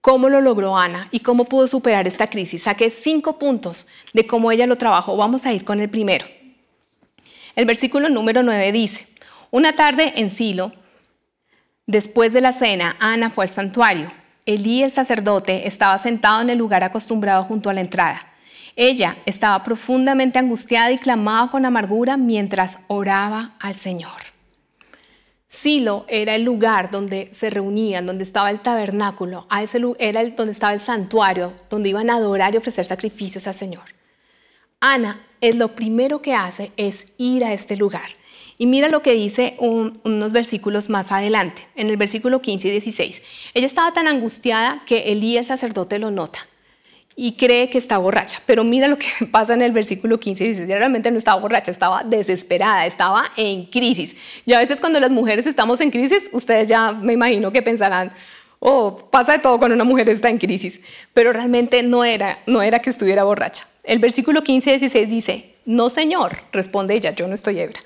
cómo 0.00 0.28
lo 0.28 0.40
logró 0.40 0.76
Ana 0.76 1.08
y 1.10 1.20
cómo 1.20 1.44
pudo 1.44 1.68
superar 1.68 2.06
esta 2.06 2.26
crisis. 2.26 2.62
Saqué 2.64 2.90
cinco 2.90 3.38
puntos 3.38 3.86
de 4.12 4.26
cómo 4.26 4.50
ella 4.50 4.66
lo 4.66 4.76
trabajó. 4.76 5.16
Vamos 5.16 5.46
a 5.46 5.52
ir 5.52 5.64
con 5.64 5.80
el 5.80 5.90
primero. 5.90 6.26
El 7.60 7.66
versículo 7.66 8.08
número 8.08 8.42
9 8.42 8.72
dice, 8.72 9.06
una 9.50 9.74
tarde 9.74 10.14
en 10.16 10.30
Silo, 10.30 10.72
después 11.86 12.32
de 12.32 12.40
la 12.40 12.54
cena, 12.54 12.96
Ana 13.00 13.28
fue 13.28 13.44
al 13.44 13.50
santuario. 13.50 14.10
Elí, 14.46 14.82
el 14.82 14.92
sacerdote, 14.92 15.68
estaba 15.68 15.98
sentado 15.98 16.40
en 16.40 16.48
el 16.48 16.56
lugar 16.56 16.82
acostumbrado 16.84 17.44
junto 17.44 17.68
a 17.68 17.74
la 17.74 17.82
entrada. 17.82 18.32
Ella 18.76 19.18
estaba 19.26 19.62
profundamente 19.62 20.38
angustiada 20.38 20.90
y 20.90 20.96
clamaba 20.96 21.50
con 21.50 21.66
amargura 21.66 22.16
mientras 22.16 22.78
oraba 22.86 23.56
al 23.60 23.76
Señor. 23.76 24.22
Silo 25.46 26.06
era 26.08 26.36
el 26.36 26.44
lugar 26.44 26.90
donde 26.90 27.28
se 27.32 27.50
reunían, 27.50 28.06
donde 28.06 28.24
estaba 28.24 28.50
el 28.50 28.60
tabernáculo, 28.60 29.46
a 29.50 29.62
ese, 29.62 29.82
era 29.98 30.22
el, 30.22 30.34
donde 30.34 30.54
estaba 30.54 30.72
el 30.72 30.80
santuario, 30.80 31.52
donde 31.68 31.90
iban 31.90 32.08
a 32.08 32.14
adorar 32.14 32.54
y 32.54 32.56
ofrecer 32.56 32.86
sacrificios 32.86 33.46
al 33.46 33.54
Señor. 33.54 33.84
Ana 34.80 35.26
es 35.40 35.56
lo 35.56 35.74
primero 35.74 36.22
que 36.22 36.34
hace 36.34 36.72
es 36.76 37.08
ir 37.18 37.44
a 37.44 37.52
este 37.52 37.76
lugar. 37.76 38.10
Y 38.58 38.66
mira 38.66 38.88
lo 38.88 39.00
que 39.00 39.14
dice 39.14 39.56
unos 39.58 40.32
versículos 40.32 40.90
más 40.90 41.12
adelante, 41.12 41.66
en 41.76 41.88
el 41.88 41.96
versículo 41.96 42.42
15 42.42 42.68
y 42.68 42.70
16. 42.72 43.22
Ella 43.54 43.66
estaba 43.66 43.92
tan 43.92 44.06
angustiada 44.06 44.82
que 44.84 45.12
Elías 45.12 45.46
sacerdote 45.46 45.98
lo 45.98 46.10
nota 46.10 46.46
y 47.16 47.32
cree 47.32 47.68
que 47.70 47.78
está 47.78 47.98
borracha. 47.98 48.42
Pero 48.46 48.64
mira 48.64 48.88
lo 48.88 48.98
que 48.98 49.06
pasa 49.30 49.54
en 49.54 49.62
el 49.62 49.72
versículo 49.72 50.20
15 50.20 50.44
y 50.44 50.46
16. 50.48 50.78
Realmente 50.78 51.10
no 51.10 51.18
estaba 51.18 51.40
borracha, 51.40 51.70
estaba 51.70 52.02
desesperada, 52.02 52.86
estaba 52.86 53.32
en 53.36 53.64
crisis. 53.64 54.14
Y 54.44 54.52
a 54.52 54.58
veces 54.58 54.80
cuando 54.80 55.00
las 55.00 55.10
mujeres 55.10 55.46
estamos 55.46 55.80
en 55.80 55.90
crisis, 55.90 56.28
ustedes 56.32 56.68
ya 56.68 56.92
me 56.92 57.14
imagino 57.14 57.52
que 57.52 57.62
pensarán, 57.62 58.12
oh, 58.58 59.08
pasa 59.10 59.32
de 59.32 59.38
todo 59.38 59.58
cuando 59.58 59.74
una 59.74 59.84
mujer 59.84 60.08
está 60.10 60.28
en 60.28 60.38
crisis. 60.38 60.80
Pero 61.14 61.32
realmente 61.32 61.82
no 61.82 62.04
era, 62.04 62.38
no 62.46 62.62
era 62.62 62.80
que 62.80 62.90
estuviera 62.90 63.24
borracha. 63.24 63.66
El 63.82 63.98
versículo 63.98 64.42
15 64.42 64.70
y 64.70 64.78
16 64.78 65.08
dice, 65.08 65.54
no 65.64 65.90
señor, 65.90 66.36
responde 66.52 66.94
ella, 66.94 67.14
yo 67.14 67.26
no 67.28 67.34
estoy 67.34 67.60
ebria. 67.60 67.80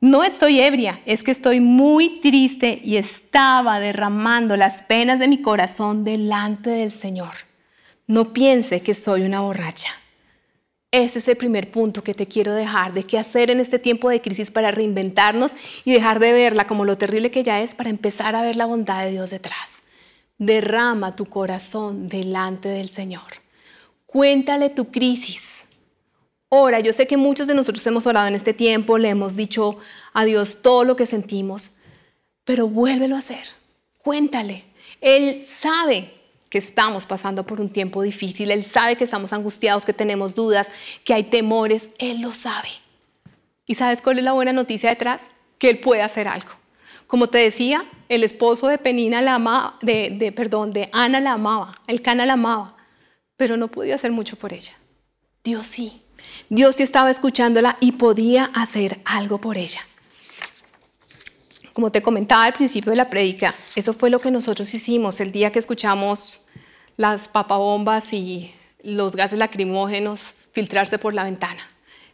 No 0.00 0.22
estoy 0.22 0.60
ebria, 0.60 1.00
es 1.06 1.24
que 1.24 1.32
estoy 1.32 1.58
muy 1.58 2.20
triste 2.20 2.80
y 2.84 2.98
estaba 2.98 3.80
derramando 3.80 4.56
las 4.56 4.82
penas 4.82 5.18
de 5.18 5.26
mi 5.26 5.42
corazón 5.42 6.04
delante 6.04 6.70
del 6.70 6.92
Señor. 6.92 7.32
No 8.06 8.32
piense 8.32 8.80
que 8.80 8.94
soy 8.94 9.22
una 9.22 9.40
borracha. 9.40 9.90
Ese 10.92 11.18
es 11.18 11.28
el 11.28 11.36
primer 11.36 11.70
punto 11.70 12.04
que 12.04 12.14
te 12.14 12.28
quiero 12.28 12.54
dejar, 12.54 12.94
de 12.94 13.02
qué 13.02 13.18
hacer 13.18 13.50
en 13.50 13.60
este 13.60 13.78
tiempo 13.78 14.08
de 14.08 14.22
crisis 14.22 14.50
para 14.50 14.70
reinventarnos 14.70 15.56
y 15.84 15.92
dejar 15.92 16.20
de 16.20 16.32
verla 16.32 16.66
como 16.66 16.84
lo 16.84 16.96
terrible 16.96 17.30
que 17.30 17.42
ya 17.42 17.60
es 17.60 17.74
para 17.74 17.90
empezar 17.90 18.36
a 18.36 18.42
ver 18.42 18.56
la 18.56 18.66
bondad 18.66 19.02
de 19.02 19.10
Dios 19.10 19.30
detrás. 19.30 19.82
Derrama 20.38 21.16
tu 21.16 21.26
corazón 21.26 22.08
delante 22.08 22.68
del 22.68 22.88
Señor. 22.88 23.47
Cuéntale 24.08 24.70
tu 24.70 24.90
crisis. 24.90 25.64
Ora, 26.48 26.80
yo 26.80 26.94
sé 26.94 27.06
que 27.06 27.18
muchos 27.18 27.46
de 27.46 27.54
nosotros 27.54 27.86
hemos 27.86 28.06
orado 28.06 28.26
en 28.26 28.34
este 28.34 28.54
tiempo, 28.54 28.96
le 28.96 29.10
hemos 29.10 29.36
dicho 29.36 29.76
a 30.14 30.24
Dios 30.24 30.62
todo 30.62 30.84
lo 30.84 30.96
que 30.96 31.04
sentimos, 31.04 31.72
pero 32.42 32.68
vuélvelo 32.68 33.16
a 33.16 33.18
hacer. 33.18 33.46
Cuéntale. 33.98 34.64
Él 35.02 35.46
sabe 35.46 36.10
que 36.48 36.56
estamos 36.56 37.04
pasando 37.04 37.44
por 37.44 37.60
un 37.60 37.68
tiempo 37.68 38.00
difícil, 38.00 38.50
Él 38.50 38.64
sabe 38.64 38.96
que 38.96 39.04
estamos 39.04 39.34
angustiados, 39.34 39.84
que 39.84 39.92
tenemos 39.92 40.34
dudas, 40.34 40.68
que 41.04 41.12
hay 41.12 41.24
temores, 41.24 41.90
Él 41.98 42.22
lo 42.22 42.32
sabe. 42.32 42.70
¿Y 43.66 43.74
sabes 43.74 44.00
cuál 44.00 44.16
es 44.16 44.24
la 44.24 44.32
buena 44.32 44.54
noticia 44.54 44.88
detrás? 44.88 45.24
Que 45.58 45.68
Él 45.68 45.80
puede 45.80 46.00
hacer 46.00 46.28
algo. 46.28 46.52
Como 47.06 47.26
te 47.26 47.36
decía, 47.36 47.84
el 48.08 48.24
esposo 48.24 48.68
de 48.68 48.78
Penina 48.78 49.20
la 49.20 49.34
amaba, 49.34 49.76
de, 49.82 50.16
de, 50.18 50.32
perdón, 50.32 50.72
de 50.72 50.88
Ana 50.94 51.20
la 51.20 51.32
amaba, 51.32 51.74
el 51.86 52.00
Cana 52.00 52.24
la 52.24 52.32
amaba 52.32 52.77
pero 53.38 53.56
no 53.56 53.68
podía 53.68 53.94
hacer 53.94 54.12
mucho 54.12 54.36
por 54.36 54.52
ella. 54.52 54.72
Dios 55.42 55.66
sí. 55.66 56.02
Dios 56.50 56.76
sí 56.76 56.82
estaba 56.82 57.10
escuchándola 57.10 57.78
y 57.80 57.92
podía 57.92 58.50
hacer 58.54 59.00
algo 59.06 59.40
por 59.40 59.56
ella. 59.56 59.80
Como 61.72 61.92
te 61.92 62.02
comentaba 62.02 62.44
al 62.44 62.54
principio 62.54 62.90
de 62.90 62.96
la 62.96 63.08
prédica, 63.08 63.54
eso 63.76 63.94
fue 63.94 64.10
lo 64.10 64.18
que 64.18 64.32
nosotros 64.32 64.74
hicimos 64.74 65.20
el 65.20 65.30
día 65.30 65.52
que 65.52 65.60
escuchamos 65.60 66.42
las 66.96 67.28
papabombas 67.28 68.12
y 68.12 68.52
los 68.82 69.14
gases 69.14 69.38
lacrimógenos, 69.38 70.34
filtrarse 70.52 70.98
por 70.98 71.14
la 71.14 71.22
ventana. 71.22 71.60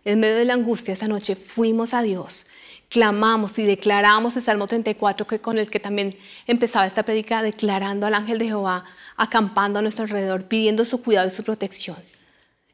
En 0.04 0.20
medio 0.20 0.36
de 0.36 0.44
la 0.44 0.52
angustia 0.52 0.92
esa 0.92 1.08
noche 1.08 1.34
fuimos 1.36 1.94
a 1.94 2.02
Dios, 2.02 2.46
clamamos 2.88 3.58
y 3.58 3.64
declaramos 3.64 4.36
el 4.36 4.42
Salmo 4.42 4.66
34 4.66 5.26
que 5.26 5.40
con 5.40 5.58
el 5.58 5.70
que 5.70 5.80
también 5.80 6.16
empezaba 6.46 6.86
esta 6.86 7.02
predica, 7.02 7.42
declarando 7.42 8.06
al 8.06 8.14
ángel 8.14 8.38
de 8.38 8.46
Jehová, 8.46 8.84
acampando 9.16 9.78
a 9.78 9.82
nuestro 9.82 10.04
alrededor, 10.04 10.44
pidiendo 10.44 10.84
su 10.84 11.02
cuidado 11.02 11.28
y 11.28 11.30
su 11.30 11.44
protección. 11.44 11.96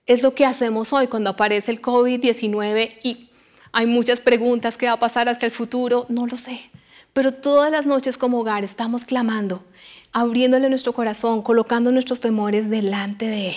Es 0.06 0.22
lo 0.22 0.34
que 0.34 0.44
hacemos 0.44 0.92
hoy 0.92 1.06
cuando 1.06 1.30
aparece 1.30 1.70
el 1.70 1.80
COVID-19 1.80 2.98
y 3.02 3.30
hay 3.72 3.86
muchas 3.86 4.20
preguntas, 4.20 4.76
¿qué 4.76 4.86
va 4.86 4.92
a 4.92 5.00
pasar 5.00 5.28
hasta 5.28 5.46
el 5.46 5.52
futuro? 5.52 6.06
No 6.08 6.26
lo 6.26 6.36
sé. 6.36 6.70
Pero 7.12 7.32
todas 7.32 7.70
las 7.70 7.86
noches 7.86 8.18
como 8.18 8.40
hogar 8.40 8.64
estamos 8.64 9.04
clamando, 9.04 9.64
abriéndole 10.12 10.68
nuestro 10.68 10.92
corazón, 10.92 11.42
colocando 11.42 11.92
nuestros 11.92 12.20
temores 12.20 12.68
delante 12.70 13.26
de 13.26 13.50
Él. 13.50 13.56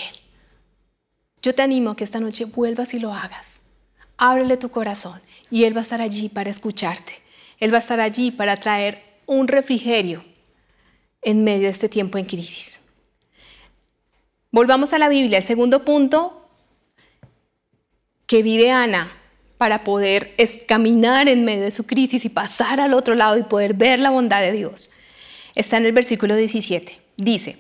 Yo 1.41 1.53
te 1.53 1.62
animo 1.62 1.91
a 1.91 1.95
que 1.95 2.03
esta 2.03 2.19
noche 2.19 2.45
vuelvas 2.45 2.93
y 2.93 3.00
lo 3.00 3.13
hagas. 3.13 3.60
Ábrele 4.25 4.56
tu 4.56 4.72
corazón 4.72 5.20
y 5.51 5.65
Él 5.65 5.75
va 5.75 5.82
a 5.82 5.84
estar 5.84 6.00
allí 6.00 6.30
para 6.30 6.50
escucharte. 6.50 7.22
Él 7.60 7.74
va 7.74 7.80
a 7.80 7.82
estar 7.82 8.00
allí 8.00 8.32
para 8.32 8.56
traer 8.56 9.03
un 9.25 9.50
refrigerio 9.50 10.24
en 11.22 11.44
medio 11.44 11.63
de 11.63 11.72
este 11.72 11.89
tiempo 11.89 12.18
en 12.18 12.24
crisis. 12.24 12.80
Volvamos 14.50 14.94
a 14.94 14.98
la 14.98 15.10
Biblia. 15.10 15.39
El 15.39 15.44
segundo 15.44 15.84
punto 15.84 16.48
que 18.25 18.44
vive 18.44 18.72
Ana 18.72 19.10
para 19.58 19.84
poder 19.84 20.34
caminar 20.70 21.27
en 21.27 21.44
medio 21.44 21.63
de 21.63 21.72
su 21.72 21.86
crisis 21.86 22.24
y 22.24 22.30
pasar 22.30 22.80
al 22.80 22.94
otro 22.94 23.15
lado 23.15 23.38
y 23.38 23.44
poder 23.44 23.74
ver 23.74 24.00
la 24.00 24.10
bondad 24.10 24.39
de 24.39 24.53
Dios 24.53 24.92
está 25.53 25.75
en 25.75 25.86
el 25.86 25.92
versículo 25.92 26.38
17. 26.38 26.98
Dice, 27.18 27.58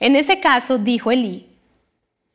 en 0.00 0.16
ese 0.16 0.40
caso 0.40 0.78
dijo 0.78 1.12
Elí, 1.12 1.46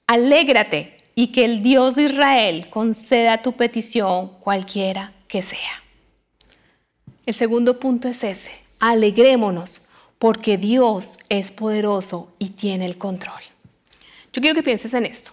alégrate 0.05 1.00
y 1.21 1.27
que 1.27 1.45
el 1.45 1.61
Dios 1.61 1.93
de 1.93 2.05
Israel 2.05 2.67
conceda 2.71 3.43
tu 3.43 3.51
petición 3.51 4.29
cualquiera 4.39 5.13
que 5.27 5.43
sea. 5.43 5.83
El 7.27 7.35
segundo 7.35 7.79
punto 7.79 8.07
es 8.07 8.23
ese, 8.23 8.49
alegrémonos 8.79 9.83
porque 10.17 10.57
Dios 10.57 11.19
es 11.29 11.51
poderoso 11.51 12.33
y 12.39 12.49
tiene 12.49 12.87
el 12.87 12.97
control. 12.97 13.39
Yo 14.33 14.41
quiero 14.41 14.55
que 14.55 14.63
pienses 14.63 14.95
en 14.95 15.05
esto. 15.05 15.29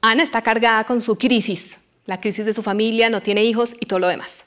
Ana 0.00 0.22
está 0.22 0.40
cargada 0.40 0.84
con 0.84 1.02
su 1.02 1.18
crisis, 1.18 1.76
la 2.06 2.18
crisis 2.18 2.46
de 2.46 2.54
su 2.54 2.62
familia, 2.62 3.10
no 3.10 3.20
tiene 3.20 3.44
hijos 3.44 3.76
y 3.80 3.84
todo 3.84 3.98
lo 3.98 4.08
demás. 4.08 4.46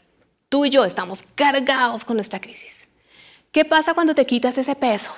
Tú 0.50 0.66
y 0.66 0.72
yo 0.72 0.84
estamos 0.84 1.24
cargados 1.36 2.06
con 2.06 2.16
nuestra 2.16 2.42
crisis. 2.42 2.88
¿Qué 3.52 3.66
pasa 3.66 3.94
cuando 3.94 4.16
te 4.16 4.26
quitas 4.26 4.58
ese 4.58 4.74
peso? 4.74 5.14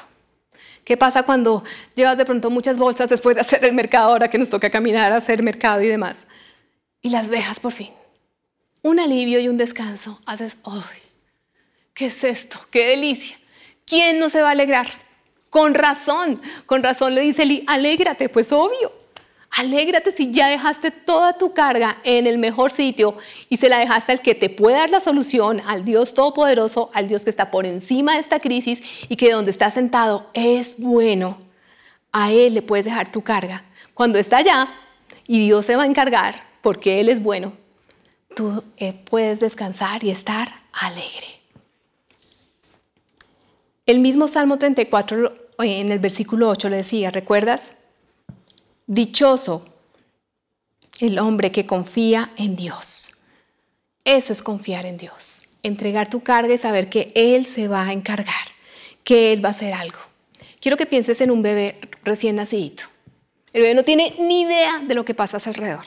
¿Qué 0.86 0.98
pasa 0.98 1.24
cuando 1.24 1.64
llevas 1.96 2.16
de 2.16 2.26
pronto 2.26 2.52
muchas 2.52 2.78
bolsas 2.78 3.10
después 3.10 3.36
de 3.36 3.42
hacer 3.42 3.66
el 3.66 3.74
mercado, 3.74 4.12
ahora 4.12 4.30
que 4.30 4.38
nos 4.38 4.52
toca 4.52 4.70
caminar 4.70 5.12
a 5.12 5.18
hacer 5.18 5.42
mercado 5.42 5.82
y 5.82 5.88
demás? 5.88 6.28
Y 7.02 7.10
las 7.10 7.30
dejas 7.30 7.60
por 7.60 7.74
fin. 7.74 7.90
Un 8.84 9.00
alivio 9.00 9.40
y 9.40 9.50
un 9.50 9.58
descanso. 9.58 10.20
Haces, 10.28 10.58
¡ay! 10.64 11.00
¿Qué 11.96 12.06
es 12.06 12.24
esto? 12.24 12.60
¡Qué 12.70 12.86
delicia! 12.86 13.36
¿Quién 13.86 14.20
no 14.20 14.30
se 14.30 14.44
va 14.44 14.50
a 14.50 14.52
alegrar? 14.52 14.86
Con 15.50 15.74
razón, 15.74 16.40
con 16.68 16.84
razón 16.84 17.16
le 17.16 17.22
dice 17.22 17.44
Eli, 17.44 17.64
alégrate, 17.66 18.30
pues 18.30 18.52
obvio. 18.52 18.94
Alégrate 19.58 20.12
si 20.12 20.32
ya 20.32 20.50
dejaste 20.50 20.92
toda 20.92 21.38
tu 21.38 21.54
carga 21.54 21.96
en 22.04 22.28
el 22.28 22.38
mejor 22.38 22.72
sitio 22.72 23.18
y 23.48 23.56
se 23.56 23.70
la 23.70 23.80
dejaste 23.80 24.12
al 24.12 24.20
que 24.20 24.36
te 24.36 24.50
puede 24.50 24.76
dar 24.76 24.90
la 24.90 25.00
solución, 25.00 25.62
al 25.66 25.86
Dios 25.86 26.14
Todopoderoso, 26.14 26.90
al 26.94 27.08
Dios 27.08 27.24
que 27.24 27.30
está 27.30 27.52
por 27.52 27.66
encima 27.66 28.16
de 28.16 28.20
esta 28.20 28.42
crisis 28.42 28.82
y 29.08 29.16
que 29.16 29.32
donde 29.32 29.52
está 29.52 29.72
sentado 29.72 30.30
es 30.34 30.78
bueno. 30.78 31.38
A 32.12 32.34
Él 32.34 32.54
le 32.54 32.64
puedes 32.64 32.84
dejar 32.84 33.14
tu 33.14 33.22
carga. 33.22 33.64
Cuando 33.94 34.20
está 34.20 34.38
allá 34.38 34.68
y 35.26 35.46
Dios 35.46 35.66
se 35.66 35.78
va 35.78 35.84
a 35.84 35.88
encargar 35.88 36.44
porque 36.62 37.00
Él 37.00 37.08
es 37.08 37.24
bueno, 37.24 37.54
tú 38.36 38.62
eh, 38.76 38.92
puedes 39.10 39.40
descansar 39.40 40.04
y 40.04 40.10
estar 40.10 40.50
alegre. 40.74 41.28
El 43.86 44.00
mismo 44.00 44.28
Salmo 44.28 44.58
34 44.58 45.28
eh, 45.28 45.80
en 45.80 45.94
el 45.94 46.00
versículo 46.00 46.50
8 46.50 46.68
le 46.68 46.78
decía, 46.78 47.10
¿recuerdas? 47.10 47.72
Dichoso 48.88 49.66
el 51.00 51.20
hombre 51.20 51.52
que 51.52 51.66
confía 51.66 52.32
en 52.38 52.56
Dios. 52.56 53.12
Eso 54.04 54.32
es 54.32 54.42
confiar 54.42 54.86
en 54.86 54.98
Dios. 54.98 55.42
Entregar 55.64 56.10
tu 56.10 56.22
carga 56.22 56.54
y 56.54 56.58
saber 56.58 56.90
que 56.90 57.12
Él 57.16 57.48
se 57.48 57.68
va 57.68 57.88
a 57.88 57.94
encargar, 57.94 58.46
que 59.04 59.34
Él 59.34 59.44
va 59.44 59.50
a 59.50 59.54
hacer 59.54 59.74
algo. 59.74 59.98
Quiero 60.62 60.78
que 60.78 60.86
pienses 60.86 61.20
en 61.22 61.32
un 61.32 61.42
bebé 61.42 61.80
recién 62.04 62.36
nacido. 62.36 62.86
El 63.52 63.64
bebé 63.64 63.74
no 63.74 63.84
tiene 63.84 64.14
ni 64.20 64.42
idea 64.42 64.80
de 64.80 64.96
lo 64.96 65.04
que 65.06 65.16
pasa 65.16 65.38
a 65.38 65.40
su 65.40 65.50
alrededor. 65.50 65.86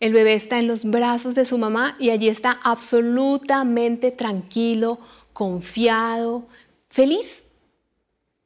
El 0.00 0.12
bebé 0.12 0.34
está 0.34 0.58
en 0.58 0.66
los 0.66 0.84
brazos 0.84 1.34
de 1.34 1.44
su 1.44 1.56
mamá 1.56 1.96
y 2.00 2.10
allí 2.10 2.28
está 2.28 2.58
absolutamente 2.64 4.10
tranquilo, 4.10 4.98
confiado, 5.32 6.48
feliz. 6.88 7.43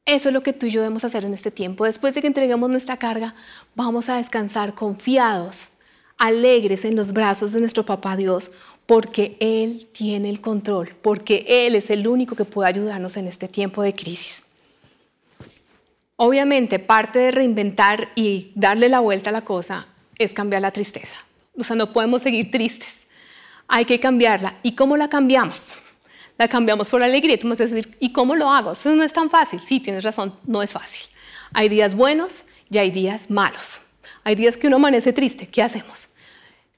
Eso 0.09 0.29
es 0.29 0.33
lo 0.33 0.41
que 0.41 0.53
tú 0.53 0.65
y 0.65 0.71
yo 0.71 0.81
debemos 0.81 1.03
hacer 1.03 1.23
en 1.23 1.35
este 1.35 1.51
tiempo. 1.51 1.85
Después 1.85 2.15
de 2.15 2.21
que 2.21 2.25
entregamos 2.25 2.67
nuestra 2.71 2.97
carga, 2.97 3.35
vamos 3.75 4.09
a 4.09 4.17
descansar 4.17 4.73
confiados, 4.73 5.69
alegres 6.17 6.83
en 6.83 6.95
los 6.95 7.13
brazos 7.13 7.51
de 7.51 7.59
nuestro 7.59 7.85
papá 7.85 8.17
Dios, 8.17 8.51
porque 8.87 9.37
Él 9.39 9.87
tiene 9.91 10.31
el 10.31 10.41
control, 10.41 10.95
porque 11.03 11.45
Él 11.47 11.75
es 11.75 11.91
el 11.91 12.07
único 12.07 12.35
que 12.35 12.43
puede 12.43 12.69
ayudarnos 12.69 13.17
en 13.17 13.27
este 13.27 13.47
tiempo 13.47 13.83
de 13.83 13.93
crisis. 13.93 14.41
Obviamente, 16.15 16.79
parte 16.79 17.19
de 17.19 17.29
reinventar 17.29 18.09
y 18.15 18.51
darle 18.55 18.89
la 18.89 19.01
vuelta 19.01 19.29
a 19.29 19.33
la 19.33 19.41
cosa 19.41 19.85
es 20.17 20.33
cambiar 20.33 20.63
la 20.63 20.71
tristeza. 20.71 21.23
O 21.55 21.63
sea, 21.63 21.75
no 21.75 21.93
podemos 21.93 22.23
seguir 22.23 22.49
tristes. 22.49 23.05
Hay 23.67 23.85
que 23.85 23.99
cambiarla. 23.99 24.55
¿Y 24.63 24.71
cómo 24.71 24.97
la 24.97 25.07
cambiamos? 25.07 25.75
La 26.39 26.47
cambiamos 26.47 26.89
por 26.89 27.03
alegría. 27.03 27.37
Tú 27.37 27.49
vas 27.49 27.59
a 27.59 27.65
decir, 27.65 27.95
¿y 27.99 28.11
cómo 28.11 28.35
lo 28.35 28.49
hago? 28.49 28.71
Eso 28.71 28.95
no 28.95 29.03
es 29.03 29.13
tan 29.13 29.29
fácil. 29.29 29.59
Sí, 29.59 29.81
tienes 29.81 30.03
razón, 30.03 30.33
no 30.47 30.63
es 30.63 30.71
fácil. 30.71 31.07
Hay 31.53 31.67
días 31.67 31.93
buenos 31.93 32.45
y 32.71 32.77
hay 32.77 32.91
días 32.91 33.29
malos. 33.29 33.81
Hay 34.23 34.35
días 34.35 34.55
que 34.55 34.67
uno 34.67 34.77
amanece 34.77 35.11
triste. 35.11 35.47
¿Qué 35.47 35.61
hacemos? 35.61 36.09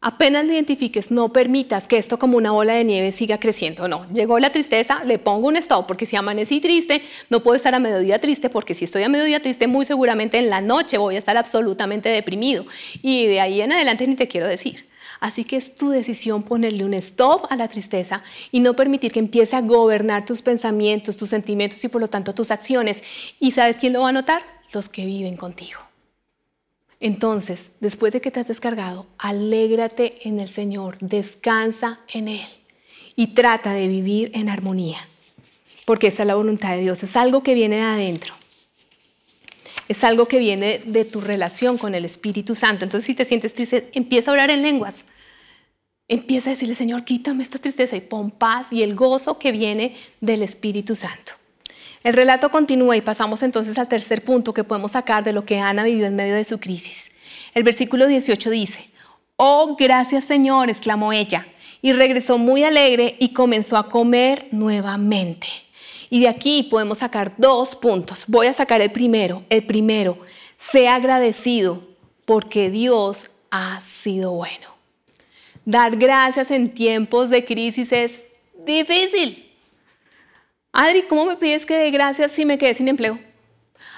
Apenas 0.03 0.47
lo 0.47 0.53
identifiques, 0.53 1.11
no 1.11 1.31
permitas 1.31 1.87
que 1.87 1.99
esto 1.99 2.17
como 2.17 2.37
una 2.37 2.49
bola 2.49 2.73
de 2.73 2.83
nieve 2.83 3.11
siga 3.11 3.39
creciendo. 3.39 3.87
No, 3.87 4.03
llegó 4.11 4.39
la 4.39 4.49
tristeza, 4.51 5.03
le 5.03 5.19
pongo 5.19 5.47
un 5.47 5.57
stop, 5.57 5.85
porque 5.85 6.07
si 6.07 6.15
amanecí 6.15 6.59
triste, 6.59 7.03
no 7.29 7.43
puedo 7.43 7.55
estar 7.55 7.75
a 7.75 7.79
mediodía 7.79 8.19
triste, 8.19 8.49
porque 8.49 8.73
si 8.73 8.85
estoy 8.85 9.03
a 9.03 9.09
mediodía 9.09 9.43
triste, 9.43 9.67
muy 9.67 9.85
seguramente 9.85 10.39
en 10.39 10.49
la 10.49 10.59
noche 10.59 10.97
voy 10.97 11.17
a 11.17 11.19
estar 11.19 11.37
absolutamente 11.37 12.09
deprimido. 12.09 12.65
Y 13.03 13.27
de 13.27 13.41
ahí 13.41 13.61
en 13.61 13.73
adelante 13.73 14.07
ni 14.07 14.15
te 14.15 14.27
quiero 14.27 14.47
decir. 14.47 14.89
Así 15.21 15.43
que 15.43 15.55
es 15.55 15.75
tu 15.75 15.91
decisión 15.91 16.41
ponerle 16.41 16.83
un 16.83 16.95
stop 16.95 17.45
a 17.51 17.55
la 17.55 17.67
tristeza 17.67 18.23
y 18.51 18.59
no 18.59 18.75
permitir 18.75 19.11
que 19.11 19.19
empiece 19.19 19.55
a 19.55 19.61
gobernar 19.61 20.25
tus 20.25 20.41
pensamientos, 20.41 21.15
tus 21.15 21.29
sentimientos 21.29 21.81
y 21.85 21.89
por 21.89 22.01
lo 22.01 22.09
tanto 22.09 22.33
tus 22.33 22.49
acciones. 22.49 23.03
¿Y 23.39 23.51
sabes 23.51 23.75
quién 23.75 23.93
lo 23.93 24.01
va 24.01 24.09
a 24.09 24.13
notar? 24.13 24.41
Los 24.73 24.89
que 24.89 25.05
viven 25.05 25.37
contigo. 25.37 25.79
Entonces, 26.99 27.69
después 27.79 28.13
de 28.13 28.21
que 28.21 28.31
te 28.31 28.39
has 28.39 28.47
descargado, 28.47 29.05
alégrate 29.19 30.27
en 30.27 30.39
el 30.39 30.49
Señor, 30.49 30.97
descansa 31.01 31.99
en 32.11 32.27
Él 32.27 32.47
y 33.15 33.27
trata 33.35 33.73
de 33.73 33.87
vivir 33.87 34.31
en 34.33 34.49
armonía, 34.49 34.97
porque 35.85 36.07
esa 36.07 36.23
es 36.23 36.27
la 36.27 36.35
voluntad 36.35 36.75
de 36.75 36.81
Dios, 36.81 37.03
es 37.03 37.15
algo 37.15 37.43
que 37.43 37.53
viene 37.53 37.75
de 37.75 37.81
adentro 37.83 38.33
es 39.91 40.05
algo 40.05 40.25
que 40.25 40.39
viene 40.39 40.79
de 40.85 41.03
tu 41.03 41.19
relación 41.19 41.77
con 41.77 41.95
el 41.95 42.05
Espíritu 42.05 42.55
Santo. 42.55 42.85
Entonces, 42.85 43.05
si 43.05 43.13
te 43.13 43.25
sientes 43.25 43.53
triste, 43.53 43.89
empieza 43.93 44.31
a 44.31 44.33
orar 44.35 44.49
en 44.49 44.61
lenguas. 44.61 45.03
Empieza 46.11 46.49
a 46.49 46.51
decirle, 46.51 46.75
Señor, 46.75 47.05
quítame 47.05 47.41
esta 47.41 47.57
tristeza 47.57 47.95
y 47.95 48.01
pon 48.01 48.31
paz 48.31 48.67
y 48.73 48.83
el 48.83 48.95
gozo 48.95 49.39
que 49.39 49.53
viene 49.53 49.95
del 50.19 50.43
Espíritu 50.43 50.93
Santo. 50.93 51.31
El 52.03 52.13
relato 52.15 52.51
continúa 52.51 52.97
y 52.97 53.01
pasamos 53.01 53.43
entonces 53.43 53.77
al 53.77 53.87
tercer 53.87 54.25
punto 54.25 54.53
que 54.53 54.65
podemos 54.65 54.91
sacar 54.91 55.23
de 55.23 55.31
lo 55.31 55.45
que 55.45 55.59
Ana 55.59 55.85
vivió 55.85 56.05
en 56.05 56.17
medio 56.17 56.35
de 56.35 56.43
su 56.43 56.59
crisis. 56.59 57.13
El 57.53 57.63
versículo 57.63 58.07
18 58.07 58.49
dice, 58.49 58.89
Oh, 59.37 59.77
gracias 59.79 60.25
Señor, 60.25 60.69
exclamó 60.69 61.13
ella, 61.13 61.47
y 61.81 61.93
regresó 61.93 62.37
muy 62.37 62.65
alegre 62.65 63.15
y 63.17 63.31
comenzó 63.31 63.77
a 63.77 63.87
comer 63.87 64.49
nuevamente. 64.51 65.47
Y 66.09 66.19
de 66.19 66.27
aquí 66.27 66.63
podemos 66.63 66.97
sacar 66.97 67.35
dos 67.37 67.73
puntos. 67.77 68.25
Voy 68.27 68.47
a 68.47 68.53
sacar 68.53 68.81
el 68.81 68.91
primero. 68.91 69.45
El 69.49 69.65
primero, 69.65 70.19
sea 70.57 70.95
agradecido 70.95 71.81
porque 72.25 72.69
Dios 72.69 73.29
ha 73.49 73.79
sido 73.79 74.31
bueno. 74.31 74.80
Dar 75.65 75.95
gracias 75.95 76.49
en 76.51 76.73
tiempos 76.73 77.29
de 77.29 77.45
crisis 77.45 77.91
es 77.91 78.19
difícil. 78.65 79.47
Adri, 80.71 81.03
¿cómo 81.03 81.25
me 81.25 81.35
pides 81.35 81.65
que 81.65 81.77
dé 81.77 81.91
gracias 81.91 82.31
si 82.31 82.45
me 82.45 82.57
quedé 82.57 82.73
sin 82.73 82.87
empleo? 82.87 83.19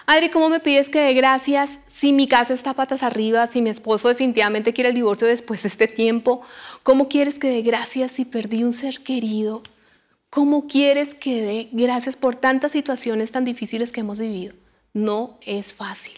Adri, 0.06 0.30
¿cómo 0.30 0.50
me 0.50 0.60
pides 0.60 0.90
que 0.90 1.00
dé 1.00 1.14
gracias 1.14 1.80
si 1.88 2.12
mi 2.12 2.28
casa 2.28 2.54
está 2.54 2.74
patas 2.74 3.04
arriba, 3.04 3.48
si 3.48 3.62
mi 3.62 3.70
esposo 3.70 4.10
definitivamente 4.10 4.74
quiere 4.74 4.90
el 4.90 4.96
divorcio 4.96 5.28
después 5.28 5.64
de 5.64 5.70
este 5.70 5.88
tiempo? 5.88 6.42
¿Cómo 6.84 7.08
quieres 7.08 7.40
que 7.40 7.50
dé 7.50 7.62
gracias 7.62 8.12
si 8.12 8.26
perdí 8.26 8.64
un 8.64 8.74
ser 8.74 9.00
querido? 9.00 9.64
¿Cómo 10.30 10.68
quieres 10.68 11.14
que 11.16 11.42
dé 11.42 11.70
gracias 11.72 12.18
por 12.18 12.36
tantas 12.36 12.74
situaciones 12.74 13.32
tan 13.32 13.46
difíciles 13.46 13.92
que 13.92 14.02
hemos 14.02 14.20
vivido? 14.20 14.56
No 14.92 15.38
es 15.46 15.74
fácil. 15.74 16.16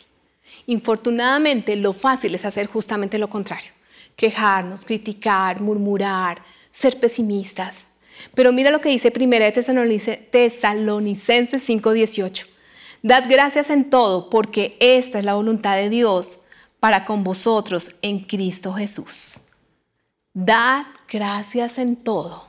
Infortunadamente, 0.65 1.75
lo 1.75 1.93
fácil 1.93 2.33
es 2.33 2.45
hacer 2.45 2.65
justamente 2.65 3.19
lo 3.19 3.29
contrario. 3.29 3.74
Quejarnos, 4.15 4.85
criticar, 4.85 5.61
murmurar, 5.61 6.41
ser 6.71 6.97
pesimistas. 6.97 7.87
Pero 8.33 8.51
mira 8.51 8.71
lo 8.71 8.81
que 8.81 8.89
dice 8.89 9.11
1 9.11 9.53
Tesalonicenses 10.31 11.63
5:18. 11.63 12.47
Dad 13.01 13.25
gracias 13.29 13.69
en 13.69 13.89
todo, 13.89 14.29
porque 14.29 14.77
esta 14.79 15.19
es 15.19 15.25
la 15.25 15.35
voluntad 15.35 15.75
de 15.75 15.89
Dios 15.89 16.39
para 16.79 17.05
con 17.05 17.23
vosotros 17.23 17.95
en 18.01 18.19
Cristo 18.19 18.73
Jesús. 18.73 19.39
Dad 20.33 20.85
gracias 21.07 21.77
en 21.77 21.95
todo, 21.95 22.47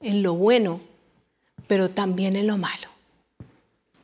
en 0.00 0.22
lo 0.22 0.34
bueno, 0.34 0.80
pero 1.66 1.90
también 1.90 2.36
en 2.36 2.46
lo 2.46 2.58
malo. 2.58 2.88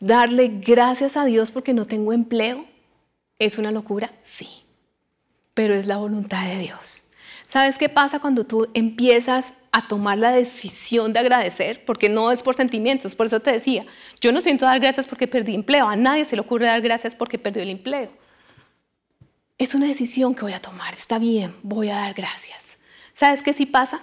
Darle 0.01 0.49
gracias 0.49 1.17
a 1.17 1.25
Dios 1.25 1.53
porque 1.53 1.75
no 1.75 1.85
tengo 1.85 2.13
empleo, 2.13 2.67
¿es 3.39 3.57
una 3.57 3.71
locura? 3.71 4.11
Sí, 4.25 4.49
pero 5.55 5.75
es 5.75 5.87
la 5.87 5.99
voluntad 5.99 6.45
de 6.47 6.59
Dios. 6.59 7.05
¿Sabes 7.47 7.77
qué 7.77 7.89
pasa 7.89 8.19
cuando 8.19 8.45
tú 8.45 8.69
empiezas 8.73 9.53
a 9.73 9.87
tomar 9.87 10.19
la 10.19 10.33
decisión 10.33 11.13
de 11.13 11.19
agradecer? 11.21 11.85
Porque 11.85 12.09
no 12.09 12.31
es 12.31 12.43
por 12.43 12.55
sentimientos, 12.55 13.15
por 13.15 13.27
eso 13.27 13.41
te 13.41 13.53
decía, 13.53 13.85
yo 14.21 14.33
no 14.33 14.41
siento 14.41 14.65
dar 14.65 14.81
gracias 14.81 15.07
porque 15.07 15.29
perdí 15.29 15.55
empleo, 15.55 15.87
a 15.87 15.97
nadie 15.97 16.25
se 16.25 16.37
le 16.37 16.41
ocurre 16.41 16.67
dar 16.67 16.81
gracias 16.81 17.15
porque 17.15 17.39
perdió 17.39 17.63
el 17.63 17.69
empleo. 17.69 18.11
Es 19.59 19.75
una 19.75 19.87
decisión 19.87 20.35
que 20.35 20.43
voy 20.43 20.55
a 20.55 20.63
tomar, 20.63 20.95
está 20.95 21.19
bien, 21.19 21.55
voy 21.63 21.91
a 21.91 21.97
dar 21.97 22.15
gracias. 22.15 22.79
¿Sabes 23.15 23.43
qué 23.43 23.53
sí 23.53 23.67
pasa? 23.67 24.01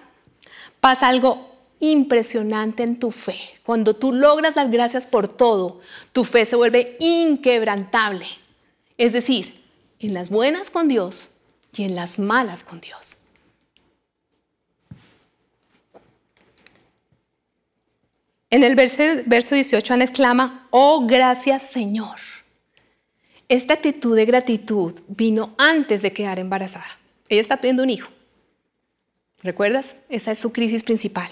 Pasa 0.80 1.08
algo 1.08 1.50
impresionante 1.80 2.84
en 2.84 3.00
tu 3.00 3.12
fe. 3.12 3.40
Cuando 3.66 3.96
tú 3.96 4.14
logras 4.14 4.56
dar 4.56 4.70
gracias 4.70 5.08
por 5.08 5.28
todo, 5.28 5.80
tu 6.14 6.24
fe 6.24 6.46
se 6.46 6.56
vuelve 6.56 6.98
inquebrantable. 7.00 8.26
Es 8.98 9.14
decir, 9.14 9.60
en 10.00 10.14
las 10.14 10.30
buenas 10.30 10.70
con 10.70 10.88
Dios 10.88 11.29
y 11.76 11.84
en 11.84 11.96
las 11.96 12.20
malas 12.20 12.64
con 12.64 12.82
Dios. 12.82 13.18
En 18.50 18.64
el 18.64 18.76
verso, 18.76 19.04
verso 19.28 19.56
18 19.56 19.94
Ana 19.94 20.06
exclama, 20.06 20.68
oh 20.72 21.06
gracias 21.06 21.70
Señor. 21.70 22.18
Esta 23.48 23.76
actitud 23.76 24.16
de 24.16 24.26
gratitud 24.26 25.00
vino 25.08 25.56
antes 25.58 26.02
de 26.02 26.14
quedar 26.14 26.40
embarazada. 26.40 27.00
Ella 27.28 27.42
está 27.42 27.58
pidiendo 27.58 27.84
un 27.84 27.90
hijo. 27.90 28.10
¿Recuerdas? 29.42 29.96
Esa 30.10 30.32
es 30.32 30.40
su 30.40 30.52
crisis 30.52 30.84
principal. 30.84 31.30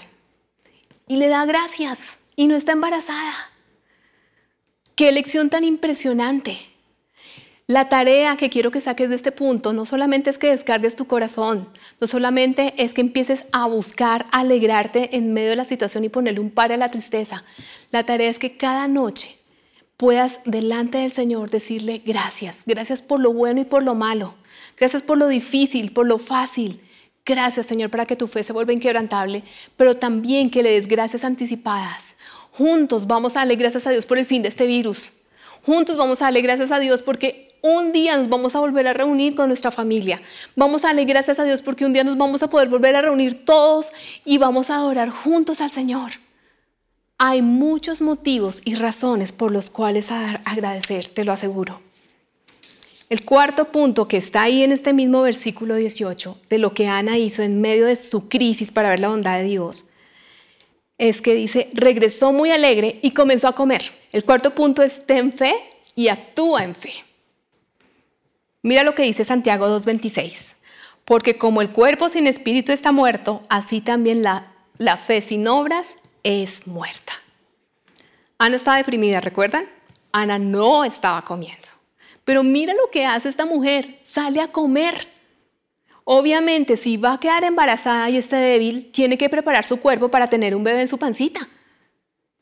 Y 1.06 1.16
le 1.16 1.28
da 1.28 1.44
gracias 1.44 1.98
y 2.36 2.46
no 2.46 2.56
está 2.56 2.72
embarazada. 2.72 3.34
Qué 4.94 5.12
lección 5.12 5.50
tan 5.50 5.64
impresionante. 5.64 6.56
La 7.70 7.90
tarea 7.90 8.38
que 8.38 8.48
quiero 8.48 8.70
que 8.70 8.80
saques 8.80 9.10
de 9.10 9.16
este 9.16 9.30
punto 9.30 9.74
no 9.74 9.84
solamente 9.84 10.30
es 10.30 10.38
que 10.38 10.48
descargues 10.48 10.96
tu 10.96 11.06
corazón, 11.06 11.68
no 12.00 12.06
solamente 12.06 12.72
es 12.78 12.94
que 12.94 13.02
empieces 13.02 13.44
a 13.52 13.66
buscar 13.66 14.24
alegrarte 14.32 15.14
en 15.18 15.34
medio 15.34 15.50
de 15.50 15.56
la 15.56 15.66
situación 15.66 16.02
y 16.02 16.08
ponerle 16.08 16.40
un 16.40 16.50
par 16.50 16.72
a 16.72 16.78
la 16.78 16.90
tristeza. 16.90 17.44
La 17.90 18.04
tarea 18.04 18.30
es 18.30 18.38
que 18.38 18.56
cada 18.56 18.88
noche 18.88 19.36
puedas 19.98 20.40
delante 20.46 20.96
del 20.96 21.12
Señor 21.12 21.50
decirle 21.50 22.00
gracias, 22.06 22.62
gracias 22.64 23.02
por 23.02 23.20
lo 23.20 23.34
bueno 23.34 23.60
y 23.60 23.64
por 23.64 23.82
lo 23.82 23.94
malo, 23.94 24.34
gracias 24.78 25.02
por 25.02 25.18
lo 25.18 25.28
difícil, 25.28 25.92
por 25.92 26.06
lo 26.06 26.18
fácil. 26.18 26.80
Gracias 27.26 27.66
Señor 27.66 27.90
para 27.90 28.06
que 28.06 28.16
tu 28.16 28.28
fe 28.28 28.44
se 28.44 28.54
vuelva 28.54 28.72
inquebrantable, 28.72 29.42
pero 29.76 29.94
también 29.98 30.50
que 30.50 30.62
le 30.62 30.70
des 30.70 30.88
gracias 30.88 31.22
anticipadas. 31.22 32.14
Juntos 32.50 33.06
vamos 33.06 33.36
a 33.36 33.40
darle 33.40 33.56
gracias 33.56 33.86
a 33.86 33.90
Dios 33.90 34.06
por 34.06 34.16
el 34.16 34.24
fin 34.24 34.40
de 34.40 34.48
este 34.48 34.66
virus. 34.66 35.12
Juntos 35.66 35.98
vamos 35.98 36.22
a 36.22 36.26
darle 36.26 36.40
gracias 36.40 36.70
a 36.70 36.78
Dios 36.78 37.02
porque 37.02 37.47
un 37.62 37.92
día 37.92 38.16
nos 38.16 38.28
vamos 38.28 38.54
a 38.54 38.60
volver 38.60 38.86
a 38.86 38.92
reunir 38.92 39.34
con 39.34 39.48
nuestra 39.48 39.70
familia. 39.70 40.20
Vamos 40.56 40.84
a 40.84 40.88
darle 40.88 41.04
gracias 41.04 41.38
a 41.38 41.44
Dios 41.44 41.62
porque 41.62 41.84
un 41.84 41.92
día 41.92 42.04
nos 42.04 42.16
vamos 42.16 42.42
a 42.42 42.50
poder 42.50 42.68
volver 42.68 42.96
a 42.96 43.02
reunir 43.02 43.44
todos 43.44 43.90
y 44.24 44.38
vamos 44.38 44.70
a 44.70 44.76
adorar 44.76 45.10
juntos 45.10 45.60
al 45.60 45.70
Señor. 45.70 46.12
Hay 47.18 47.42
muchos 47.42 48.00
motivos 48.00 48.62
y 48.64 48.76
razones 48.76 49.32
por 49.32 49.50
los 49.50 49.70
cuales 49.70 50.10
agradecer, 50.10 51.08
te 51.08 51.24
lo 51.24 51.32
aseguro. 51.32 51.80
El 53.10 53.24
cuarto 53.24 53.72
punto 53.72 54.06
que 54.06 54.18
está 54.18 54.42
ahí 54.42 54.62
en 54.62 54.70
este 54.70 54.92
mismo 54.92 55.22
versículo 55.22 55.76
18 55.76 56.38
de 56.48 56.58
lo 56.58 56.74
que 56.74 56.86
Ana 56.86 57.16
hizo 57.18 57.42
en 57.42 57.60
medio 57.60 57.86
de 57.86 57.96
su 57.96 58.28
crisis 58.28 58.70
para 58.70 58.90
ver 58.90 59.00
la 59.00 59.08
bondad 59.08 59.38
de 59.38 59.44
Dios 59.44 59.86
es 60.98 61.22
que 61.22 61.32
dice, 61.34 61.70
regresó 61.72 62.32
muy 62.32 62.50
alegre 62.50 62.98
y 63.02 63.12
comenzó 63.12 63.48
a 63.48 63.54
comer. 63.54 63.82
El 64.12 64.24
cuarto 64.24 64.54
punto 64.54 64.82
es 64.82 65.06
ten 65.06 65.32
fe 65.32 65.54
y 65.94 66.08
actúa 66.08 66.64
en 66.64 66.74
fe. 66.74 66.92
Mira 68.62 68.82
lo 68.82 68.94
que 68.94 69.04
dice 69.04 69.24
Santiago 69.24 69.66
2.26. 69.68 70.54
Porque 71.04 71.38
como 71.38 71.62
el 71.62 71.70
cuerpo 71.70 72.08
sin 72.08 72.26
espíritu 72.26 72.70
está 72.70 72.92
muerto, 72.92 73.42
así 73.48 73.80
también 73.80 74.22
la, 74.22 74.52
fe 74.98 75.22
sin 75.22 75.48
obras 75.48 75.96
es 76.22 76.66
muerta. 76.66 77.14
Ana 78.36 78.56
estaba 78.56 78.76
deprimida, 78.76 79.20
¿recuerdan? 79.20 79.64
Ana 80.12 80.38
no 80.38 80.84
estaba 80.84 81.22
comiendo. 81.22 81.66
Pero 82.24 82.42
mira 82.42 82.74
lo 82.74 82.90
que 82.90 83.06
hace 83.06 83.30
esta 83.30 83.46
mujer, 83.46 84.00
sale 84.02 84.42
a 84.42 84.52
comer. 84.52 85.08
Obviamente, 86.04 86.76
si 86.76 86.98
va 86.98 87.14
a 87.14 87.20
quedar 87.20 87.44
embarazada 87.44 88.10
y 88.10 88.18
está 88.18 88.38
débil, 88.38 88.90
tiene 88.92 89.16
que 89.16 89.30
preparar 89.30 89.64
su 89.64 89.80
cuerpo 89.80 90.10
para 90.10 90.28
tener 90.28 90.54
un 90.54 90.62
bebé 90.62 90.82
en 90.82 90.88
su 90.88 90.98
pancita. 90.98 91.48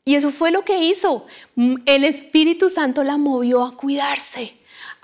Y 0.03 0.15
eso 0.15 0.31
fue 0.31 0.51
lo 0.51 0.65
que 0.65 0.83
hizo. 0.83 1.25
El 1.55 2.03
Espíritu 2.03 2.69
Santo 2.69 3.03
la 3.05 3.17
movió 3.17 3.63
a 3.63 3.77
cuidarse 3.77 4.56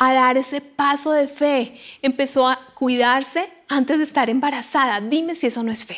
a 0.09 0.13
dar 0.13 0.37
ese 0.37 0.61
paso 0.61 1.11
de 1.11 1.27
fe, 1.27 1.75
empezó 2.01 2.47
a 2.47 2.59
cuidarse 2.73 3.49
antes 3.67 3.97
de 3.97 4.03
estar 4.03 4.29
embarazada. 4.29 5.01
Dime 5.01 5.35
si 5.35 5.47
eso 5.47 5.63
no 5.63 5.71
es 5.71 5.85
fe. 5.85 5.97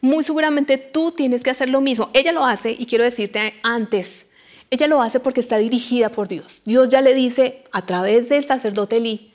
Muy 0.00 0.24
seguramente 0.24 0.78
tú 0.78 1.12
tienes 1.12 1.42
que 1.42 1.50
hacer 1.50 1.68
lo 1.68 1.80
mismo. 1.80 2.10
Ella 2.12 2.32
lo 2.32 2.44
hace 2.44 2.70
y 2.70 2.86
quiero 2.86 3.04
decirte 3.04 3.54
antes, 3.62 4.26
ella 4.70 4.86
lo 4.88 5.00
hace 5.00 5.20
porque 5.20 5.40
está 5.40 5.58
dirigida 5.58 6.10
por 6.10 6.28
Dios. 6.28 6.62
Dios 6.64 6.88
ya 6.88 7.00
le 7.00 7.14
dice 7.14 7.64
a 7.72 7.86
través 7.86 8.28
del 8.28 8.44
sacerdote 8.44 9.00
Lee, 9.00 9.32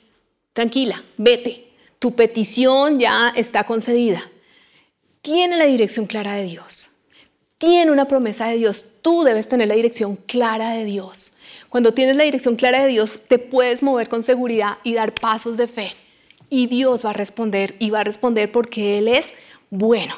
tranquila, 0.52 1.02
vete, 1.16 1.72
tu 1.98 2.14
petición 2.14 3.00
ya 3.00 3.32
está 3.34 3.64
concedida. 3.64 4.22
Tiene 5.20 5.56
la 5.56 5.66
dirección 5.66 6.06
clara 6.06 6.34
de 6.34 6.44
Dios. 6.44 6.91
Tiene 7.62 7.92
una 7.92 8.08
promesa 8.08 8.48
de 8.48 8.56
Dios. 8.56 8.84
Tú 9.02 9.22
debes 9.22 9.46
tener 9.46 9.68
la 9.68 9.76
dirección 9.76 10.16
clara 10.16 10.70
de 10.70 10.84
Dios. 10.84 11.34
Cuando 11.68 11.94
tienes 11.94 12.16
la 12.16 12.24
dirección 12.24 12.56
clara 12.56 12.82
de 12.82 12.88
Dios, 12.88 13.20
te 13.28 13.38
puedes 13.38 13.84
mover 13.84 14.08
con 14.08 14.24
seguridad 14.24 14.78
y 14.82 14.94
dar 14.94 15.14
pasos 15.14 15.58
de 15.58 15.68
fe. 15.68 15.92
Y 16.50 16.66
Dios 16.66 17.06
va 17.06 17.10
a 17.10 17.12
responder 17.12 17.76
y 17.78 17.90
va 17.90 18.00
a 18.00 18.04
responder 18.04 18.50
porque 18.50 18.98
Él 18.98 19.06
es 19.06 19.28
bueno. 19.70 20.12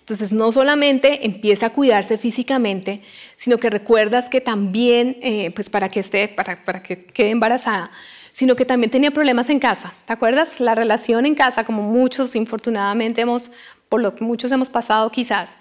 Entonces, 0.00 0.32
no 0.32 0.52
solamente 0.52 1.26
empieza 1.26 1.66
a 1.66 1.70
cuidarse 1.74 2.16
físicamente, 2.16 3.02
sino 3.36 3.58
que 3.58 3.68
recuerdas 3.68 4.30
que 4.30 4.40
también, 4.40 5.18
eh, 5.20 5.50
pues 5.50 5.68
para 5.68 5.90
que 5.90 6.00
esté, 6.00 6.28
para, 6.28 6.64
para 6.64 6.82
que 6.82 7.04
quede 7.04 7.28
embarazada, 7.28 7.90
sino 8.32 8.56
que 8.56 8.64
también 8.64 8.90
tenía 8.90 9.10
problemas 9.10 9.50
en 9.50 9.58
casa. 9.58 9.92
¿Te 10.06 10.14
acuerdas? 10.14 10.60
La 10.60 10.74
relación 10.74 11.26
en 11.26 11.34
casa, 11.34 11.64
como 11.64 11.82
muchos, 11.82 12.34
infortunadamente, 12.34 13.20
hemos, 13.20 13.52
por 13.90 14.00
lo 14.00 14.16
que 14.16 14.24
muchos 14.24 14.50
hemos 14.50 14.70
pasado 14.70 15.10
quizás, 15.12 15.58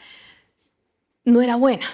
no 1.25 1.41
era 1.41 1.55
buena. 1.55 1.85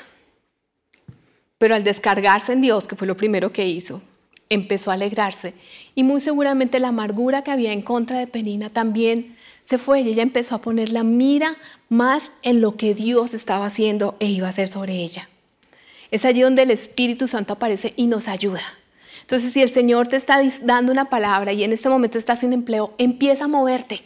Pero 1.58 1.76
al 1.76 1.84
descargarse 1.84 2.54
en 2.54 2.62
Dios, 2.62 2.88
que 2.88 2.96
fue 2.96 3.08
lo 3.08 3.18
primero 3.18 3.52
que 3.52 3.68
hizo, 3.68 4.02
empezó 4.50 4.92
a 4.92 4.96
alegrarse. 4.96 5.54
Y 5.96 6.04
muy 6.04 6.22
seguramente 6.22 6.80
la 6.80 6.90
amargura 6.90 7.44
que 7.44 7.52
había 7.52 7.72
en 7.72 7.82
contra 7.82 8.20
de 8.20 8.28
Penina 8.28 8.70
también 8.70 9.36
se 9.64 9.78
fue 9.78 10.02
y 10.02 10.10
ella 10.10 10.24
empezó 10.24 10.56
a 10.56 10.62
poner 10.62 10.90
la 10.90 11.04
mira 11.04 11.56
más 11.88 12.32
en 12.42 12.62
lo 12.62 12.76
que 12.76 12.94
Dios 12.94 13.34
estaba 13.34 13.66
haciendo 13.66 14.16
e 14.20 14.28
iba 14.28 14.48
a 14.48 14.50
hacer 14.50 14.68
sobre 14.68 14.96
ella. 14.96 15.30
Es 16.12 16.26
allí 16.26 16.42
donde 16.42 16.64
el 16.64 16.72
Espíritu 16.72 17.28
Santo 17.28 17.54
aparece 17.54 17.94
y 17.96 18.08
nos 18.08 18.28
ayuda. 18.28 18.62
Entonces, 19.22 19.54
si 19.54 19.62
el 19.62 19.70
Señor 19.70 20.10
te 20.10 20.18
está 20.18 20.42
dando 20.64 20.92
una 20.92 21.10
palabra 21.10 21.54
y 21.54 21.64
en 21.64 21.72
este 21.72 21.88
momento 21.88 22.18
estás 22.18 22.42
sin 22.42 22.52
empleo, 22.52 22.94
empieza 22.98 23.46
a 23.46 23.48
moverte. 23.48 24.04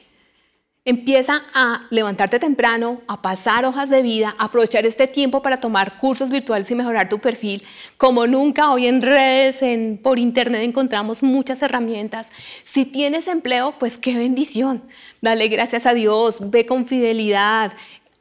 Empieza 0.88 1.42
a 1.56 1.88
levantarte 1.90 2.38
temprano, 2.38 3.00
a 3.08 3.20
pasar 3.20 3.66
hojas 3.66 3.90
de 3.90 4.04
vida, 4.04 4.36
a 4.38 4.46
aprovechar 4.46 4.86
este 4.86 5.08
tiempo 5.08 5.42
para 5.42 5.60
tomar 5.60 5.98
cursos 5.98 6.30
virtuales 6.30 6.70
y 6.70 6.76
mejorar 6.76 7.10
tu 7.10 7.18
perfil. 7.18 7.64
Como 7.98 8.28
nunca 8.28 8.70
hoy 8.70 8.86
en 8.86 9.02
redes, 9.02 9.64
en, 9.64 9.98
por 9.98 10.20
internet 10.20 10.62
encontramos 10.62 11.24
muchas 11.24 11.64
herramientas. 11.64 12.30
Si 12.66 12.86
tienes 12.86 13.28
empleo, 13.28 13.74
pues 13.80 13.98
qué 13.98 14.16
bendición. 14.16 14.84
Dale 15.22 15.48
gracias 15.48 15.88
a 15.88 15.96
Dios, 15.96 16.52
ve 16.52 16.68
con 16.68 16.86
fidelidad, 16.86 17.74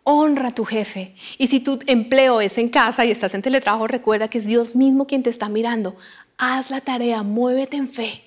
honra 0.03 0.49
a 0.49 0.55
tu 0.55 0.65
jefe. 0.65 1.15
Y 1.37 1.49
si 1.49 1.61
tu 1.61 1.79
empleo 1.87 2.41
es 2.41 2.57
en 2.57 2.71
casa 2.71 3.05
y 3.05 3.11
estás 3.11 3.35
en 3.35 3.43
teletrabajo, 3.43 3.89
recuerda 3.89 4.29
que 4.29 4.39
es 4.39 4.47
Dios 4.47 4.75
mismo 4.75 5.07
quien 5.07 5.23
te 5.23 5.29
está 5.29 5.51
mirando. 5.51 5.97
Haz 6.39 6.71
la 6.71 6.81
tarea, 6.81 7.23
muévete 7.23 7.77
en 7.77 7.91
fe 7.91 8.23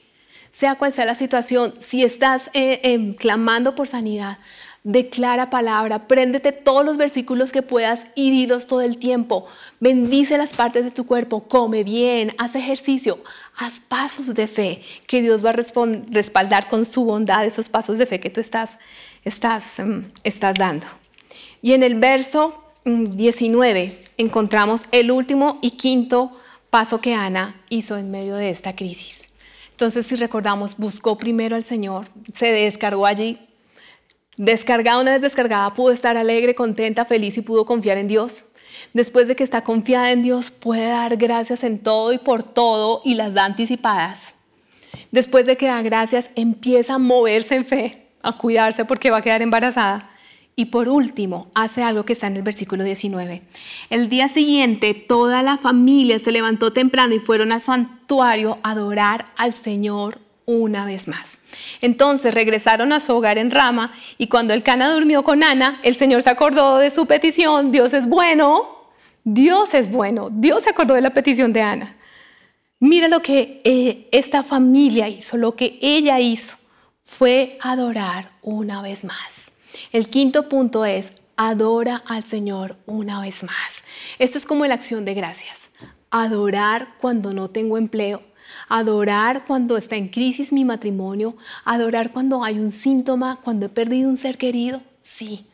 sea 0.51 0.75
cual 0.75 0.93
sea 0.93 1.05
la 1.05 1.15
situación, 1.15 1.73
si 1.79 2.03
estás 2.03 2.49
eh, 2.53 2.81
em, 2.83 3.13
clamando 3.13 3.75
por 3.75 3.87
sanidad, 3.87 4.37
declara 4.87 5.49
palabra, 5.49 6.07
préndete 6.07 6.53
todos 6.53 6.85
los 6.85 6.95
versículos 6.95 7.51
que 7.51 7.61
puedas 7.61 8.05
y 8.15 8.31
dilos 8.31 8.67
todo 8.67 8.79
el 8.79 8.97
tiempo. 8.97 9.45
Bendice 9.81 10.37
las 10.37 10.55
partes 10.55 10.85
de 10.85 10.91
tu 10.91 11.05
cuerpo, 11.05 11.43
come 11.43 11.83
bien, 11.83 12.33
haz 12.37 12.55
ejercicio, 12.55 13.21
haz 13.57 13.81
pasos 13.81 14.33
de 14.33 14.47
fe 14.47 14.81
que 15.05 15.21
Dios 15.21 15.43
va 15.43 15.49
a 15.49 15.53
respaldar 15.53 16.69
con 16.69 16.85
su 16.85 17.03
bondad 17.03 17.45
esos 17.45 17.67
pasos 17.67 17.97
de 17.97 18.05
fe 18.05 18.21
que 18.21 18.29
tú 18.29 18.39
estás, 18.39 18.79
estás, 19.25 19.79
mm, 19.79 20.03
estás 20.23 20.55
dando. 20.55 20.87
Y 21.61 21.73
en 21.73 21.83
el 21.83 21.95
verso 21.95 22.63
19 22.85 23.87
mm, 23.87 24.21
encontramos 24.21 24.85
el 24.93 25.11
último 25.11 25.59
y 25.61 25.71
quinto 25.71 26.31
paso 26.69 27.01
que 27.01 27.13
Ana 27.13 27.59
hizo 27.69 27.97
en 27.97 28.09
medio 28.09 28.35
de 28.35 28.51
esta 28.51 28.73
crisis. 28.73 29.16
Entonces, 29.77 30.07
si 30.07 30.15
recordamos, 30.15 30.75
buscó 30.75 31.19
primero 31.19 31.55
al 31.55 31.63
Señor, 31.63 32.07
se 32.33 32.51
descargó 32.51 33.05
allí, 33.05 33.39
Descargada, 34.37 35.01
una 35.01 35.13
vez 35.13 35.21
descargada, 35.21 35.73
pudo 35.73 35.91
estar 35.91 36.15
alegre, 36.15 36.53
contenta, 36.53 37.05
feliz 37.05 37.37
y 37.37 37.41
pudo 37.41 37.65
confiar 37.65 37.97
en 37.97 38.07
Dios. 38.07 38.45
Después 38.93 39.27
de 39.27 39.35
que 39.35 39.43
está 39.43 39.63
confiada 39.63 40.11
en 40.11 40.21
Dios, 40.21 40.51
puede 40.51 40.87
dar 40.87 41.17
gracias 41.17 41.63
en 41.63 41.79
todo 41.79 42.13
y 42.13 42.19
por 42.19 42.43
todo 42.43 43.01
y 43.03 43.15
las 43.15 43.33
da 43.33 43.45
anticipadas. 43.45 44.35
Después 45.11 45.47
de 45.47 45.57
que 45.57 45.65
da 45.65 45.81
gracias, 45.81 46.29
empieza 46.35 46.95
a 46.95 46.99
moverse 46.99 47.55
en 47.55 47.65
fe, 47.65 48.09
a 48.21 48.37
cuidarse 48.37 48.85
porque 48.85 49.09
va 49.09 49.17
a 49.17 49.21
quedar 49.23 49.41
embarazada. 49.41 50.09
Y 50.59 50.65
por 50.65 50.89
último, 50.89 51.51
hace 51.53 51.83
algo 51.83 52.03
que 52.03 52.13
está 52.13 52.25
en 52.25 52.35
el 52.35 52.41
versículo 52.41 52.83
19. 52.83 53.43
El 53.91 54.09
día 54.09 54.27
siguiente, 54.27 54.95
toda 54.95 55.43
la 55.43 55.59
familia 55.59 56.17
se 56.17 56.31
levantó 56.31 56.73
temprano 56.73 57.13
y 57.13 57.19
fueron 57.19 57.51
al 57.51 57.61
santuario 57.61 58.57
a 58.63 58.71
adorar 58.71 59.27
al 59.37 59.53
Señor 59.53 60.17
una 60.47 60.83
vez 60.83 61.07
más. 61.07 61.37
Entonces 61.79 62.33
regresaron 62.33 62.91
a 62.91 62.99
su 62.99 63.15
hogar 63.15 63.37
en 63.37 63.51
Rama 63.51 63.93
y 64.17 64.29
cuando 64.29 64.55
el 64.55 64.63
Cana 64.63 64.91
durmió 64.91 65.23
con 65.23 65.43
Ana, 65.43 65.79
el 65.83 65.95
Señor 65.95 66.23
se 66.23 66.31
acordó 66.31 66.79
de 66.79 66.89
su 66.89 67.05
petición. 67.05 67.71
Dios 67.71 67.93
es 67.93 68.07
bueno, 68.07 68.89
Dios 69.23 69.75
es 69.75 69.91
bueno. 69.91 70.29
Dios 70.31 70.63
se 70.63 70.71
acordó 70.71 70.95
de 70.95 71.01
la 71.01 71.11
petición 71.11 71.53
de 71.53 71.61
Ana. 71.61 71.95
Mira 72.79 73.07
lo 73.09 73.21
que 73.21 73.61
eh, 73.63 74.09
esta 74.11 74.41
familia 74.41 75.07
hizo, 75.07 75.37
lo 75.37 75.55
que 75.55 75.77
ella 75.83 76.19
hizo 76.19 76.55
fue 77.03 77.59
adorar 77.61 78.31
una 78.41 78.81
vez 78.81 79.03
más. 79.03 79.51
El 79.91 80.09
quinto 80.09 80.49
punto 80.49 80.85
es, 80.85 81.13
adora 81.35 82.03
al 82.05 82.23
Señor 82.23 82.77
una 82.85 83.21
vez 83.21 83.43
más. 83.43 83.83
Esto 84.19 84.37
es 84.37 84.45
como 84.45 84.65
la 84.65 84.73
acción 84.73 85.05
de 85.05 85.13
gracias. 85.13 85.69
Adorar 86.09 86.95
cuando 86.99 87.33
no 87.33 87.49
tengo 87.49 87.77
empleo, 87.77 88.21
adorar 88.67 89.45
cuando 89.45 89.77
está 89.77 89.95
en 89.95 90.09
crisis 90.09 90.51
mi 90.51 90.65
matrimonio, 90.65 91.35
adorar 91.63 92.11
cuando 92.11 92.43
hay 92.43 92.59
un 92.59 92.71
síntoma, 92.71 93.39
cuando 93.43 93.67
he 93.67 93.69
perdido 93.69 94.09
un 94.09 94.17
ser 94.17 94.37
querido, 94.37 94.81
sí. 95.01 95.45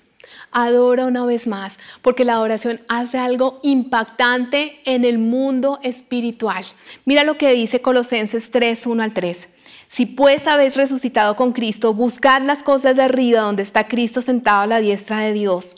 Adora 0.52 1.06
una 1.06 1.26
vez 1.26 1.48
más, 1.48 1.80
porque 2.02 2.24
la 2.24 2.34
adoración 2.34 2.82
hace 2.88 3.18
algo 3.18 3.60
impactante 3.62 4.80
en 4.86 5.04
el 5.04 5.18
mundo 5.18 5.80
espiritual. 5.84 6.64
Mira 7.06 7.24
lo 7.24 7.38
que 7.38 7.52
dice 7.52 7.82
Colosenses 7.82 8.50
3, 8.52 8.88
1 8.88 9.04
al 9.04 9.14
3. 9.14 9.50
Si 9.94 10.08
pues 10.08 10.48
habéis 10.48 10.76
resucitado 10.76 11.36
con 11.36 11.54
Cristo, 11.54 11.94
buscad 11.94 12.42
las 12.42 12.64
cosas 12.64 12.96
de 12.96 13.04
arriba 13.04 13.42
donde 13.42 13.62
está 13.62 13.88
Cristo 13.88 14.24
sentado 14.24 14.62
a 14.62 14.66
la 14.66 14.80
diestra 14.80 15.20
de 15.20 15.34
Dios. 15.34 15.78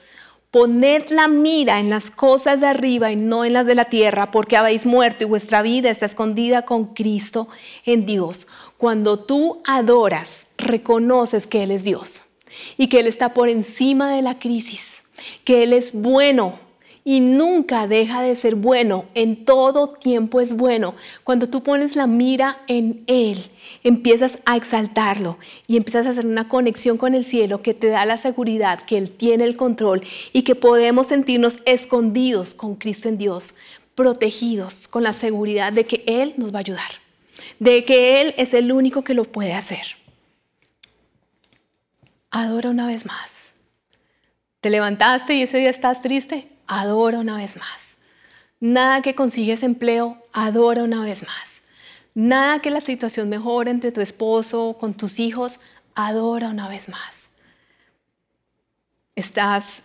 Poned 0.52 1.10
la 1.10 1.28
mira 1.28 1.82
en 1.82 1.90
las 1.90 2.12
cosas 2.12 2.62
de 2.62 2.68
arriba 2.68 3.12
y 3.12 3.18
no 3.18 3.44
en 3.44 3.52
las 3.52 3.66
de 3.66 3.76
la 3.76 3.84
tierra, 3.84 4.32
porque 4.32 4.56
habéis 4.56 4.86
muerto 4.86 5.26
y 5.26 5.28
vuestra 5.28 5.62
vida 5.64 5.90
está 5.90 6.06
escondida 6.06 6.62
con 6.62 6.94
Cristo 6.94 7.50
en 7.86 8.06
Dios. 8.06 8.48
Cuando 8.78 9.20
tú 9.20 9.62
adoras, 9.66 10.48
reconoces 10.58 11.46
que 11.46 11.64
Él 11.64 11.72
es 11.72 11.84
Dios 11.84 12.24
y 12.78 12.88
que 12.88 13.02
Él 13.02 13.08
está 13.08 13.34
por 13.34 13.50
encima 13.50 14.14
de 14.14 14.22
la 14.22 14.40
crisis, 14.40 15.04
que 15.44 15.64
Él 15.64 15.74
es 15.74 15.92
bueno, 15.92 16.58
y 17.08 17.20
nunca 17.20 17.86
deja 17.86 18.24
de 18.24 18.36
ser 18.36 18.56
bueno, 18.56 19.06
en 19.14 19.46
todo 19.46 19.92
tiempo 19.92 20.42
es 20.42 20.54
bueno. 20.54 20.96
Cuando 21.24 21.46
tú 21.46 21.62
pones 21.62 21.96
la 21.96 22.08
mira 22.08 22.64
en 22.68 23.04
Él, 23.06 23.52
empiezas 23.84 24.40
a 24.46 24.58
exaltarlo 24.58 25.38
y 25.68 25.78
empiezas 25.78 26.08
a 26.08 26.10
hacer 26.10 26.26
una 26.26 26.50
conexión 26.50 26.98
con 26.98 27.14
el 27.14 27.24
cielo 27.24 27.62
que 27.62 27.76
te 27.76 27.88
da 27.88 28.06
la 28.06 28.18
seguridad 28.18 28.86
que 28.86 28.98
Él 28.98 29.12
tiene 29.12 29.44
el 29.44 29.56
control 29.56 30.02
y 30.34 30.42
que 30.42 30.56
podemos 30.56 31.06
sentirnos 31.06 31.60
escondidos 31.66 32.56
con 32.56 32.74
Cristo 32.74 33.08
en 33.08 33.20
Dios, 33.20 33.54
protegidos 33.94 34.88
con 34.88 35.04
la 35.04 35.14
seguridad 35.14 35.72
de 35.72 35.86
que 35.86 36.04
Él 36.08 36.34
nos 36.38 36.52
va 36.52 36.58
a 36.58 36.62
ayudar, 36.62 36.90
de 37.60 37.86
que 37.86 38.20
Él 38.22 38.34
es 38.38 38.56
el 38.56 38.72
único 38.72 39.04
que 39.04 39.14
lo 39.14 39.26
puede 39.26 39.54
hacer. 39.54 39.86
Adora 42.32 42.72
una 42.72 42.88
vez 42.88 43.06
más. 43.06 43.54
¿Te 44.60 44.72
levantaste 44.72 45.36
y 45.36 45.44
ese 45.44 45.60
día 45.60 45.70
estás 45.70 46.02
triste? 46.02 46.55
Adora 46.68 47.20
una 47.20 47.38
vez 47.38 47.58
más. 47.58 47.98
Nada 48.60 49.02
que 49.02 49.16
consigues 49.16 49.64
empleo, 49.64 50.18
adora 50.34 50.84
una 50.84 51.02
vez 51.02 51.24
más. 51.24 51.62
Nada 52.14 52.60
que 52.60 52.72
la 52.72 52.82
situación 52.82 53.30
mejore 53.30 53.72
entre 53.72 53.92
tu 53.92 54.02
esposo, 54.02 54.78
con 54.80 54.94
tus 54.94 55.20
hijos, 55.20 55.60
adora 55.94 56.50
una 56.50 56.68
vez 56.68 56.90
más. 56.90 57.30
Estás 59.16 59.84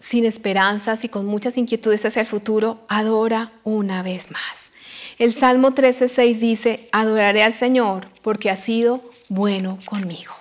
sin 0.00 0.24
esperanzas 0.24 1.04
y 1.04 1.08
con 1.08 1.26
muchas 1.26 1.56
inquietudes 1.56 2.04
hacia 2.04 2.22
el 2.22 2.26
futuro, 2.26 2.84
adora 2.88 3.52
una 3.62 4.02
vez 4.02 4.30
más. 4.30 4.72
El 5.18 5.32
Salmo 5.32 5.72
13:6 5.72 6.38
dice, 6.38 6.88
adoraré 6.90 7.42
al 7.42 7.52
Señor 7.52 8.08
porque 8.22 8.50
ha 8.50 8.56
sido 8.56 9.02
bueno 9.28 9.78
conmigo. 9.84 10.32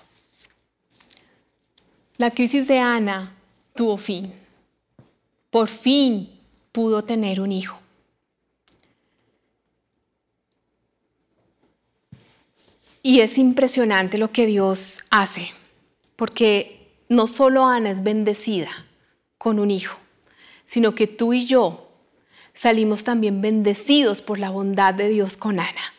La 2.18 2.32
crisis 2.32 2.68
de 2.68 2.80
Ana 2.80 3.34
tuvo 3.76 3.98
fin 3.98 4.41
por 5.52 5.68
fin 5.68 6.32
pudo 6.72 7.04
tener 7.04 7.40
un 7.40 7.52
hijo. 7.52 7.78
Y 13.04 13.20
es 13.20 13.38
impresionante 13.38 14.18
lo 14.18 14.32
que 14.32 14.46
Dios 14.46 15.04
hace, 15.10 15.50
porque 16.16 16.94
no 17.10 17.28
solo 17.28 17.66
Ana 17.66 17.92
es 17.92 18.04
bendecida 18.04 18.70
con 19.38 19.60
un 19.60 19.72
hijo, 19.72 19.98
sino 20.66 20.96
que 20.96 21.08
tú 21.08 21.34
y 21.34 21.46
yo 21.46 21.90
salimos 22.54 23.04
también 23.04 23.42
bendecidos 23.42 24.22
por 24.22 24.40
la 24.40 24.52
bondad 24.52 24.94
de 24.94 25.10
Dios 25.10 25.36
con 25.36 25.60
Ana. 25.60 25.94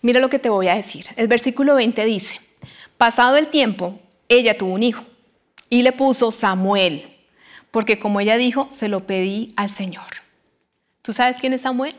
Mira 0.00 0.20
lo 0.20 0.30
que 0.30 0.38
te 0.38 0.48
voy 0.48 0.68
a 0.68 0.76
decir. 0.76 1.04
El 1.16 1.28
versículo 1.28 1.74
20 1.74 2.04
dice, 2.04 2.40
pasado 2.96 3.36
el 3.36 3.48
tiempo, 3.48 3.98
ella 4.28 4.56
tuvo 4.56 4.74
un 4.74 4.82
hijo 4.82 5.04
y 5.68 5.82
le 5.82 5.92
puso 5.92 6.30
Samuel 6.30 7.13
porque 7.74 7.98
como 7.98 8.20
ella 8.20 8.36
dijo, 8.36 8.68
se 8.70 8.86
lo 8.86 9.04
pedí 9.04 9.48
al 9.56 9.68
Señor. 9.68 10.06
¿Tú 11.02 11.12
sabes 11.12 11.38
quién 11.40 11.54
es 11.54 11.62
Samuel? 11.62 11.96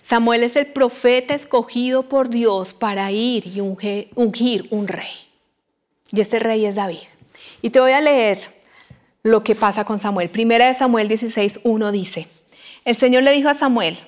Samuel 0.00 0.44
es 0.44 0.54
el 0.54 0.66
profeta 0.66 1.34
escogido 1.34 2.04
por 2.04 2.28
Dios 2.28 2.72
para 2.72 3.10
ir 3.10 3.48
y 3.48 3.58
ungir 3.58 4.68
un 4.70 4.86
rey. 4.86 5.10
Y 6.12 6.20
este 6.20 6.38
rey 6.38 6.66
es 6.66 6.76
David. 6.76 7.02
Y 7.62 7.70
te 7.70 7.80
voy 7.80 7.90
a 7.90 8.00
leer 8.00 8.38
lo 9.24 9.42
que 9.42 9.56
pasa 9.56 9.84
con 9.84 9.98
Samuel. 9.98 10.30
Primera 10.30 10.68
de 10.68 10.74
Samuel 10.74 11.08
16, 11.08 11.62
1 11.64 11.90
dice, 11.90 12.28
el 12.84 12.94
Señor 12.94 13.24
le 13.24 13.32
dijo 13.32 13.48
a 13.48 13.54
Samuel, 13.54 13.98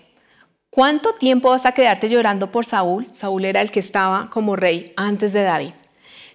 ¿cuánto 0.70 1.14
tiempo 1.14 1.50
vas 1.50 1.66
a 1.66 1.72
quedarte 1.72 2.08
llorando 2.08 2.52
por 2.52 2.66
Saúl? 2.66 3.08
Saúl 3.12 3.46
era 3.46 3.62
el 3.62 3.72
que 3.72 3.80
estaba 3.80 4.30
como 4.30 4.54
rey 4.54 4.92
antes 4.96 5.32
de 5.32 5.42
David 5.42 5.72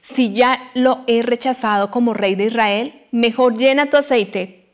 si 0.02 0.34
ya 0.34 0.72
lo 0.76 1.04
he 1.08 1.22
rechazado 1.22 1.92
como 1.92 2.14
rey 2.14 2.36
de 2.36 2.46
Israel, 2.46 2.94
mejor 3.12 3.58
llena 3.58 3.90
tu 3.90 3.98
aceite, 3.98 4.72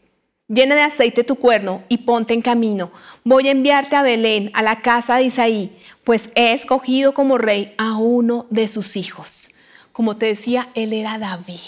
llena 0.48 0.76
de 0.76 0.82
aceite 0.82 1.24
tu 1.24 1.36
cuerno 1.36 1.84
y 1.90 2.00
ponte 2.00 2.34
en 2.34 2.42
camino. 2.42 2.92
Voy 3.24 3.48
a 3.48 3.52
enviarte 3.52 3.96
a 3.96 4.04
Belén, 4.04 4.52
a 4.54 4.62
la 4.62 4.82
casa 4.82 5.18
de 5.18 5.24
Isaí, 5.24 5.78
pues 6.04 6.30
he 6.36 6.54
escogido 6.54 7.14
como 7.14 7.38
rey 7.38 7.74
a 7.78 7.98
uno 7.98 8.46
de 8.50 8.68
sus 8.68 8.96
hijos. 8.96 9.52
Como 9.92 10.18
te 10.18 10.28
decía, 10.28 10.70
él 10.76 10.94
era 10.94 11.18
David. 11.18 11.60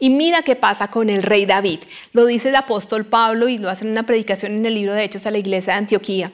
Y 0.00 0.10
mira 0.10 0.42
qué 0.42 0.56
pasa 0.56 0.88
con 0.88 1.08
el 1.08 1.22
rey 1.22 1.46
David. 1.46 1.80
Lo 2.12 2.26
dice 2.26 2.48
el 2.48 2.56
apóstol 2.56 3.06
Pablo 3.06 3.48
y 3.48 3.58
lo 3.58 3.70
hace 3.70 3.84
en 3.84 3.92
una 3.92 4.04
predicación 4.04 4.52
en 4.52 4.66
el 4.66 4.74
libro 4.74 4.92
de 4.92 5.04
Hechos 5.04 5.26
a 5.26 5.30
la 5.30 5.38
iglesia 5.38 5.74
de 5.74 5.78
Antioquía. 5.78 6.32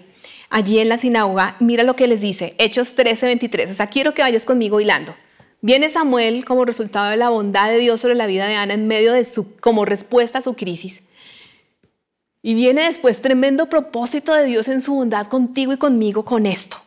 Allí 0.48 0.81
en 0.81 0.88
la 0.88 0.98
sinagoga, 0.98 1.57
mira 1.61 1.85
lo 1.85 1.94
que 1.94 2.09
les 2.09 2.20
dice, 2.20 2.55
Hechos 2.59 2.94
13, 2.94 3.26
23. 3.26 3.70
O 3.70 3.74
sea, 3.74 3.87
quiero 3.87 4.14
que 4.14 4.22
vayas 4.22 4.44
conmigo 4.44 4.81
hilando. 4.81 5.14
Viene 5.62 5.90
Samuel 5.90 6.44
como 6.44 6.64
resultado 6.64 7.10
de 7.10 7.16
la 7.16 7.28
bondad 7.28 7.68
de 7.68 7.78
Dios 7.78 8.00
sobre 8.00 8.14
la 8.14 8.26
vida 8.26 8.46
de 8.46 8.54
Ana 8.54 8.74
en 8.74 8.86
medio 8.86 9.12
de 9.12 9.24
su, 9.24 9.56
como 9.58 9.84
respuesta 9.84 10.38
a 10.38 10.42
su 10.42 10.54
crisis. 10.54 11.02
Y 12.42 12.54
viene 12.54 12.84
después 12.84 13.20
tremendo 13.20 13.66
propósito 13.66 14.32
de 14.32 14.44
Dios 14.44 14.68
en 14.68 14.80
su 14.80 14.94
bondad 14.94 15.26
contigo 15.26 15.74
y 15.74 15.76
conmigo 15.76 16.24
con 16.24 16.46
esto. 16.46 16.78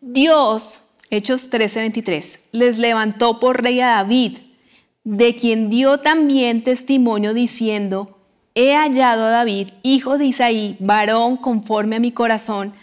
Dios, 0.00 0.82
Hechos 1.08 1.50
13:23, 1.50 2.40
les 2.52 2.78
levantó 2.78 3.40
por 3.40 3.62
rey 3.62 3.80
a 3.80 3.88
David, 3.88 4.38
de 5.04 5.34
quien 5.36 5.70
dio 5.70 5.98
también 5.98 6.62
testimonio 6.62 7.32
diciendo, 7.32 8.18
he 8.54 8.74
hallado 8.74 9.24
a 9.24 9.30
David, 9.30 9.68
hijo 9.82 10.18
de 10.18 10.26
Isaí, 10.26 10.76
varón 10.80 11.38
conforme 11.38 11.96
a 11.96 12.00
mi 12.00 12.12
corazón, 12.12 12.74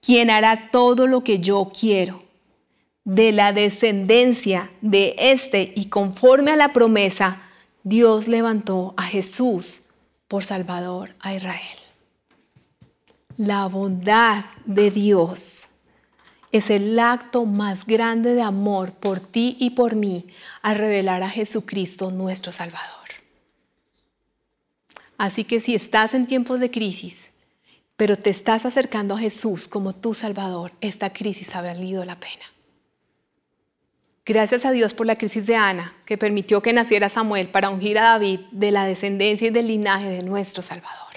quien 0.00 0.30
hará 0.30 0.70
todo 0.70 1.08
lo 1.08 1.24
que 1.24 1.40
yo 1.40 1.72
quiero. 1.78 2.29
De 3.04 3.32
la 3.32 3.52
descendencia 3.52 4.70
de 4.80 5.14
este 5.18 5.72
y 5.74 5.86
conforme 5.86 6.50
a 6.50 6.56
la 6.56 6.72
promesa, 6.72 7.42
Dios 7.82 8.28
levantó 8.28 8.94
a 8.96 9.02
Jesús 9.04 9.82
por 10.28 10.44
Salvador 10.44 11.14
a 11.20 11.34
Israel. 11.34 11.78
La 13.36 13.66
bondad 13.66 14.44
de 14.66 14.90
Dios 14.90 15.70
es 16.52 16.68
el 16.68 16.98
acto 16.98 17.46
más 17.46 17.86
grande 17.86 18.34
de 18.34 18.42
amor 18.42 18.92
por 18.92 19.20
ti 19.20 19.56
y 19.58 19.70
por 19.70 19.94
mí 19.94 20.26
al 20.62 20.76
revelar 20.76 21.22
a 21.22 21.30
Jesucristo 21.30 22.10
nuestro 22.10 22.52
Salvador. 22.52 23.08
Así 25.16 25.44
que 25.44 25.60
si 25.60 25.74
estás 25.74 26.14
en 26.14 26.26
tiempos 26.26 26.60
de 26.60 26.70
crisis, 26.70 27.30
pero 27.96 28.16
te 28.16 28.30
estás 28.30 28.64
acercando 28.64 29.14
a 29.14 29.18
Jesús 29.18 29.68
como 29.68 29.94
tu 29.94 30.14
Salvador, 30.14 30.72
esta 30.80 31.12
crisis 31.12 31.54
ha 31.54 31.62
valido 31.62 32.04
la 32.04 32.18
pena. 32.18 32.44
Gracias 34.30 34.64
a 34.64 34.70
Dios 34.70 34.94
por 34.94 35.06
la 35.06 35.18
crisis 35.18 35.44
de 35.46 35.56
Ana, 35.56 35.92
que 36.04 36.16
permitió 36.16 36.62
que 36.62 36.72
naciera 36.72 37.08
Samuel 37.08 37.48
para 37.48 37.68
ungir 37.68 37.98
a 37.98 38.02
David 38.02 38.38
de 38.52 38.70
la 38.70 38.84
descendencia 38.84 39.48
y 39.48 39.50
del 39.50 39.66
linaje 39.66 40.08
de 40.08 40.22
nuestro 40.22 40.62
Salvador. 40.62 41.16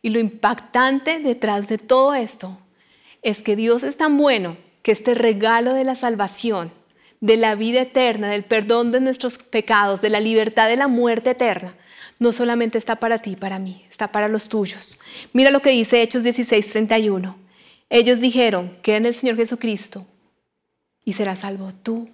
Y 0.00 0.10
lo 0.10 0.20
impactante 0.20 1.18
detrás 1.18 1.66
de 1.66 1.76
todo 1.76 2.14
esto 2.14 2.56
es 3.22 3.42
que 3.42 3.56
Dios 3.56 3.82
es 3.82 3.96
tan 3.96 4.16
bueno 4.16 4.56
que 4.82 4.92
este 4.92 5.16
regalo 5.16 5.74
de 5.74 5.82
la 5.82 5.96
salvación, 5.96 6.70
de 7.20 7.36
la 7.36 7.56
vida 7.56 7.80
eterna, 7.80 8.30
del 8.30 8.44
perdón 8.44 8.92
de 8.92 9.00
nuestros 9.00 9.38
pecados, 9.38 10.00
de 10.00 10.10
la 10.10 10.20
libertad 10.20 10.68
de 10.68 10.76
la 10.76 10.86
muerte 10.86 11.30
eterna, 11.30 11.74
no 12.20 12.30
solamente 12.30 12.78
está 12.78 12.94
para 13.00 13.18
ti 13.22 13.34
para 13.34 13.58
mí, 13.58 13.84
está 13.90 14.12
para 14.12 14.28
los 14.28 14.48
tuyos. 14.48 15.00
Mira 15.32 15.50
lo 15.50 15.62
que 15.62 15.70
dice 15.70 16.00
Hechos 16.00 16.22
16:31. 16.22 17.34
Ellos 17.90 18.20
dijeron, 18.20 18.70
que 18.82 18.94
en 18.94 19.04
el 19.04 19.16
Señor 19.16 19.34
Jesucristo 19.34 20.06
y 21.08 21.14
serás 21.14 21.38
salvo 21.38 21.72
tú 21.72 22.06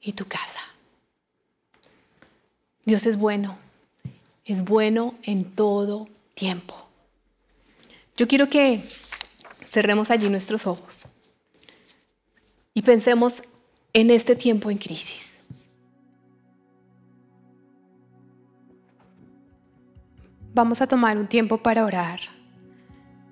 y 0.00 0.14
tu 0.14 0.24
casa. 0.24 0.60
Dios 2.86 3.04
es 3.04 3.18
bueno, 3.18 3.58
es 4.46 4.64
bueno 4.64 5.16
en 5.22 5.44
todo 5.54 6.08
tiempo. 6.32 6.74
Yo 8.16 8.26
quiero 8.26 8.48
que 8.48 8.82
cerremos 9.68 10.10
allí 10.10 10.30
nuestros 10.30 10.66
ojos 10.66 11.08
y 12.72 12.80
pensemos 12.80 13.42
en 13.92 14.10
este 14.10 14.34
tiempo 14.34 14.70
en 14.70 14.78
crisis. 14.78 15.36
Vamos 20.54 20.80
a 20.80 20.86
tomar 20.86 21.18
un 21.18 21.26
tiempo 21.26 21.58
para 21.58 21.84
orar 21.84 22.20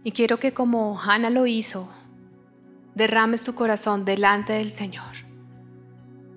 y 0.05 0.12
quiero 0.12 0.38
que 0.38 0.52
como 0.52 1.00
Hannah 1.00 1.31
lo 1.31 1.46
hizo, 1.46 1.88
derrames 2.96 3.44
tu 3.44 3.54
corazón 3.54 4.04
delante 4.04 4.54
del 4.54 4.70
Señor. 4.70 5.14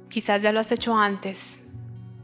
Quizás 0.09 0.43
ya 0.43 0.51
lo 0.51 0.59
has 0.59 0.71
hecho 0.71 0.95
antes, 0.95 1.61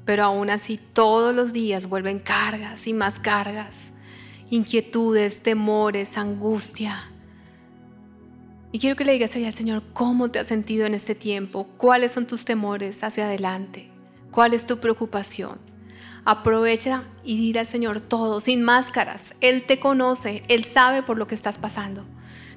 pero 0.05 0.25
aún 0.25 0.51
así 0.51 0.77
todos 0.77 1.33
los 1.33 1.53
días 1.53 1.89
vuelven 1.89 2.19
cargas 2.19 2.85
y 2.85 2.93
más 2.93 3.17
cargas, 3.17 3.89
inquietudes, 4.51 5.41
temores, 5.41 6.19
angustia 6.19 7.09
y 8.75 8.77
quiero 8.77 8.97
que 8.97 9.05
le 9.05 9.13
digas 9.13 9.33
allá 9.37 9.47
al 9.47 9.53
Señor 9.53 9.83
cómo 9.93 10.27
te 10.27 10.37
has 10.37 10.47
sentido 10.47 10.85
en 10.85 10.95
este 10.95 11.15
tiempo, 11.15 11.65
cuáles 11.77 12.11
son 12.11 12.27
tus 12.27 12.43
temores 12.43 13.05
hacia 13.05 13.27
adelante, 13.27 13.89
cuál 14.31 14.53
es 14.53 14.65
tu 14.65 14.79
preocupación. 14.79 15.59
Aprovecha 16.25 17.05
y 17.23 17.37
dile 17.37 17.61
al 17.61 17.67
Señor 17.67 18.01
todo, 18.01 18.41
sin 18.41 18.63
máscaras. 18.63 19.33
Él 19.39 19.63
te 19.63 19.79
conoce, 19.79 20.43
Él 20.49 20.65
sabe 20.65 21.03
por 21.03 21.17
lo 21.17 21.25
que 21.25 21.35
estás 21.35 21.57
pasando. 21.57 22.03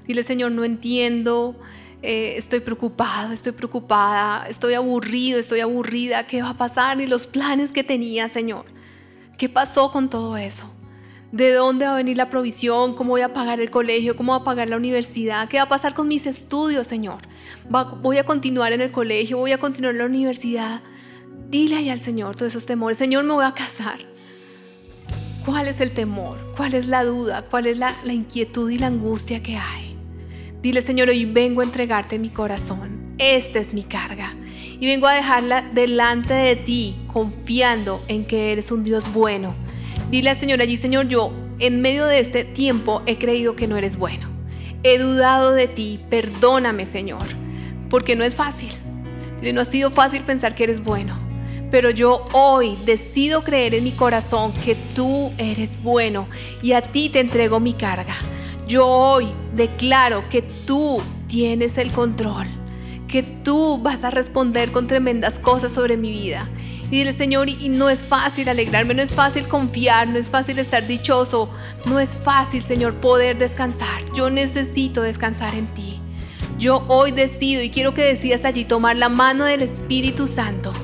Dile, 0.08 0.24
Señor, 0.24 0.52
no 0.52 0.64
entiendo, 0.64 1.54
eh, 2.00 2.34
estoy 2.38 2.60
preocupado, 2.60 3.34
estoy 3.34 3.52
preocupada, 3.52 4.48
estoy 4.48 4.72
aburrido, 4.72 5.38
estoy 5.38 5.60
aburrida, 5.60 6.26
¿qué 6.26 6.40
va 6.40 6.50
a 6.50 6.56
pasar? 6.56 6.98
Y 6.98 7.06
los 7.06 7.26
planes 7.26 7.72
que 7.72 7.84
tenía, 7.84 8.30
Señor. 8.30 8.64
¿Qué 9.36 9.50
pasó 9.50 9.92
con 9.92 10.08
todo 10.08 10.38
eso? 10.38 10.64
¿De 11.30 11.52
dónde 11.52 11.84
va 11.84 11.92
a 11.92 11.96
venir 11.96 12.16
la 12.16 12.30
provisión? 12.30 12.94
¿Cómo 12.94 13.10
voy 13.10 13.20
a 13.20 13.34
pagar 13.34 13.60
el 13.60 13.70
colegio? 13.70 14.16
¿Cómo 14.16 14.32
voy 14.32 14.40
a 14.40 14.44
pagar 14.44 14.68
la 14.68 14.78
universidad? 14.78 15.46
¿Qué 15.46 15.58
va 15.58 15.64
a 15.64 15.68
pasar 15.68 15.92
con 15.92 16.08
mis 16.08 16.24
estudios, 16.24 16.86
Señor? 16.86 17.18
¿Voy 17.68 18.16
a 18.16 18.24
continuar 18.24 18.72
en 18.72 18.80
el 18.80 18.90
colegio? 18.90 19.36
¿Voy 19.36 19.52
a 19.52 19.58
continuar 19.58 19.94
en 19.94 19.98
la 19.98 20.06
universidad? 20.06 20.80
Dile 21.50 21.76
ahí 21.76 21.90
al 21.90 22.00
Señor 22.00 22.34
todos 22.34 22.52
esos 22.52 22.64
temores. 22.64 22.96
Señor, 22.96 23.24
me 23.24 23.34
voy 23.34 23.44
a 23.44 23.52
casar. 23.52 23.98
¿Cuál 25.44 25.66
es 25.66 25.82
el 25.82 25.90
temor? 25.90 26.38
¿Cuál 26.56 26.72
es 26.72 26.88
la 26.88 27.04
duda? 27.04 27.42
¿Cuál 27.42 27.66
es 27.66 27.76
la, 27.76 27.94
la 28.04 28.14
inquietud 28.14 28.70
y 28.70 28.78
la 28.78 28.86
angustia 28.86 29.42
que 29.42 29.56
hay? 29.56 29.87
Dile, 30.62 30.82
Señor, 30.82 31.08
hoy 31.08 31.24
vengo 31.24 31.60
a 31.60 31.64
entregarte 31.64 32.18
mi 32.18 32.30
corazón. 32.30 33.14
Esta 33.18 33.58
es 33.58 33.74
mi 33.74 33.84
carga. 33.84 34.34
Y 34.80 34.86
vengo 34.86 35.06
a 35.06 35.14
dejarla 35.14 35.62
delante 35.72 36.34
de 36.34 36.56
ti, 36.56 36.96
confiando 37.06 38.02
en 38.08 38.24
que 38.24 38.52
eres 38.52 38.70
un 38.70 38.84
Dios 38.84 39.12
bueno 39.12 39.54
Dile 40.10 40.34
Señor 40.34 40.62
allí, 40.62 40.78
Señor, 40.78 41.08
yo 41.08 41.32
en 41.58 41.82
medio 41.82 42.06
de 42.06 42.20
este 42.20 42.44
tiempo 42.44 43.02
he 43.04 43.18
creído 43.18 43.56
que 43.56 43.68
no 43.68 43.76
eres 43.76 43.98
bueno. 43.98 44.26
He 44.82 44.96
dudado 44.98 45.52
de 45.52 45.68
ti, 45.68 46.00
perdóname, 46.08 46.86
Señor, 46.86 47.26
porque 47.90 48.16
no 48.16 48.24
es 48.24 48.34
fácil. 48.34 48.70
no 49.42 49.60
ha 49.60 49.64
sido 49.66 49.90
fácil 49.90 50.22
pensar 50.22 50.54
que 50.54 50.64
eres 50.64 50.82
bueno. 50.82 51.14
Pero 51.70 51.90
yo 51.90 52.24
hoy 52.32 52.78
decido 52.86 53.44
creer 53.44 53.74
en 53.74 53.84
mi 53.84 53.92
corazón 53.92 54.54
que 54.64 54.76
tú 54.94 55.30
eres 55.36 55.82
bueno 55.82 56.26
y 56.62 56.72
a 56.72 56.80
ti 56.80 57.10
te 57.10 57.20
entrego 57.20 57.60
mi 57.60 57.74
carga. 57.74 58.14
Yo 58.68 58.86
hoy 58.86 59.32
declaro 59.54 60.28
que 60.28 60.42
tú 60.42 61.00
tienes 61.26 61.78
el 61.78 61.90
control, 61.90 62.46
que 63.08 63.22
tú 63.22 63.78
vas 63.78 64.04
a 64.04 64.10
responder 64.10 64.72
con 64.72 64.86
tremendas 64.86 65.38
cosas 65.38 65.72
sobre 65.72 65.96
mi 65.96 66.10
vida 66.10 66.46
y 66.90 66.98
dile, 66.98 67.14
Señor, 67.14 67.48
y 67.48 67.70
no 67.70 67.88
es 67.88 68.04
fácil 68.04 68.46
alegrarme, 68.46 68.92
no 68.92 69.00
es 69.00 69.14
fácil 69.14 69.48
confiar, 69.48 70.06
no 70.06 70.18
es 70.18 70.28
fácil 70.28 70.58
estar 70.58 70.86
dichoso, 70.86 71.48
no 71.86 71.98
es 71.98 72.18
fácil, 72.18 72.62
Señor, 72.62 72.96
poder 72.96 73.38
descansar. 73.38 74.04
Yo 74.14 74.28
necesito 74.28 75.00
descansar 75.00 75.54
en 75.54 75.66
ti. 75.68 76.00
Yo 76.58 76.84
hoy 76.88 77.12
decido 77.12 77.62
y 77.62 77.70
quiero 77.70 77.94
que 77.94 78.02
decidas 78.02 78.44
allí 78.44 78.66
tomar 78.66 78.98
la 78.98 79.08
mano 79.08 79.46
del 79.46 79.62
Espíritu 79.62 80.28
Santo 80.28 80.74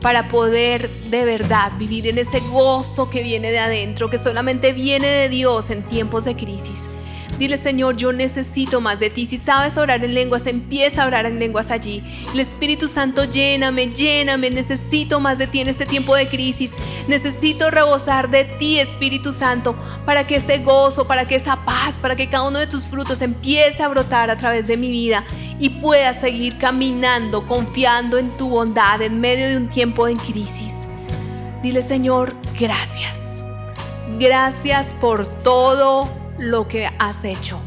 para 0.00 0.28
poder 0.30 0.90
de 1.10 1.24
verdad 1.24 1.70
vivir 1.78 2.08
en 2.08 2.18
ese 2.18 2.40
gozo 2.40 3.08
que 3.08 3.22
viene 3.22 3.52
de 3.52 3.60
adentro, 3.60 4.10
que 4.10 4.18
solamente 4.18 4.72
viene 4.72 5.06
de 5.06 5.28
Dios 5.28 5.70
en 5.70 5.84
tiempos 5.84 6.24
de 6.24 6.34
crisis. 6.34 6.90
Dile, 7.40 7.56
Señor, 7.56 7.96
yo 7.96 8.12
necesito 8.12 8.82
más 8.82 9.00
de 9.00 9.08
ti. 9.08 9.24
Si 9.24 9.38
sabes 9.38 9.78
orar 9.78 10.04
en 10.04 10.12
lenguas, 10.12 10.46
empieza 10.46 11.02
a 11.02 11.06
orar 11.06 11.24
en 11.24 11.38
lenguas 11.38 11.70
allí. 11.70 12.04
El 12.34 12.40
Espíritu 12.40 12.86
Santo, 12.86 13.24
lléname, 13.24 13.86
lléname. 13.86 14.50
Necesito 14.50 15.20
más 15.20 15.38
de 15.38 15.46
ti 15.46 15.60
en 15.60 15.68
este 15.68 15.86
tiempo 15.86 16.14
de 16.14 16.28
crisis. 16.28 16.70
Necesito 17.08 17.70
rebosar 17.70 18.28
de 18.28 18.44
ti, 18.44 18.78
Espíritu 18.78 19.32
Santo, 19.32 19.74
para 20.04 20.26
que 20.26 20.36
ese 20.36 20.58
gozo, 20.58 21.06
para 21.06 21.24
que 21.24 21.36
esa 21.36 21.64
paz, 21.64 21.98
para 21.98 22.14
que 22.14 22.28
cada 22.28 22.46
uno 22.46 22.58
de 22.58 22.66
tus 22.66 22.88
frutos 22.88 23.22
empiece 23.22 23.82
a 23.82 23.88
brotar 23.88 24.28
a 24.28 24.36
través 24.36 24.66
de 24.66 24.76
mi 24.76 24.90
vida 24.90 25.24
y 25.58 25.70
pueda 25.70 26.12
seguir 26.12 26.58
caminando, 26.58 27.46
confiando 27.46 28.18
en 28.18 28.36
tu 28.36 28.50
bondad 28.50 29.00
en 29.00 29.18
medio 29.18 29.48
de 29.48 29.56
un 29.56 29.70
tiempo 29.70 30.04
de 30.04 30.16
crisis. 30.16 30.86
Dile, 31.62 31.82
Señor, 31.82 32.36
gracias. 32.58 33.46
Gracias 34.18 34.92
por 35.00 35.24
todo 35.24 36.19
lo 36.40 36.66
que 36.66 36.88
has 36.98 37.24
hecho. 37.24 37.60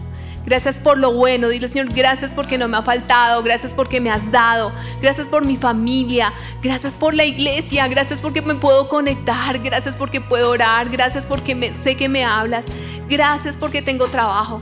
Gracias 0.46 0.78
por 0.78 0.98
lo 0.98 1.14
bueno. 1.14 1.48
Dile, 1.48 1.68
Señor, 1.70 1.94
gracias 1.94 2.32
porque 2.34 2.58
no 2.58 2.68
me 2.68 2.78
ha 2.78 2.82
faltado. 2.82 3.44
Gracias 3.44 3.74
porque 3.74 4.02
me 4.02 4.12
has 4.12 4.30
dado. 4.32 4.72
Gracias 5.02 5.26
por 5.28 5.46
mi 5.46 5.56
familia. 5.56 6.34
Gracias 6.62 6.96
por 6.96 7.14
la 7.14 7.24
iglesia. 7.24 7.88
Gracias 7.88 8.20
porque 8.20 8.42
me 8.42 8.56
puedo 8.56 8.90
conectar. 8.90 9.60
Gracias 9.60 9.96
porque 9.96 10.20
puedo 10.20 10.50
orar. 10.50 10.90
Gracias 10.90 11.26
porque 11.26 11.74
sé 11.82 11.96
que 11.96 12.10
me 12.10 12.26
hablas. 12.26 12.66
Gracias 13.08 13.56
porque 13.56 13.82
tengo 13.82 14.08
trabajo. 14.08 14.62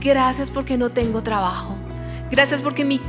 Gracias 0.00 0.50
porque 0.50 0.78
no 0.78 0.90
tengo 0.90 1.22
trabajo. 1.22 1.77
Gracias 2.30 2.62
porque 2.62 2.84
mi 2.84 3.00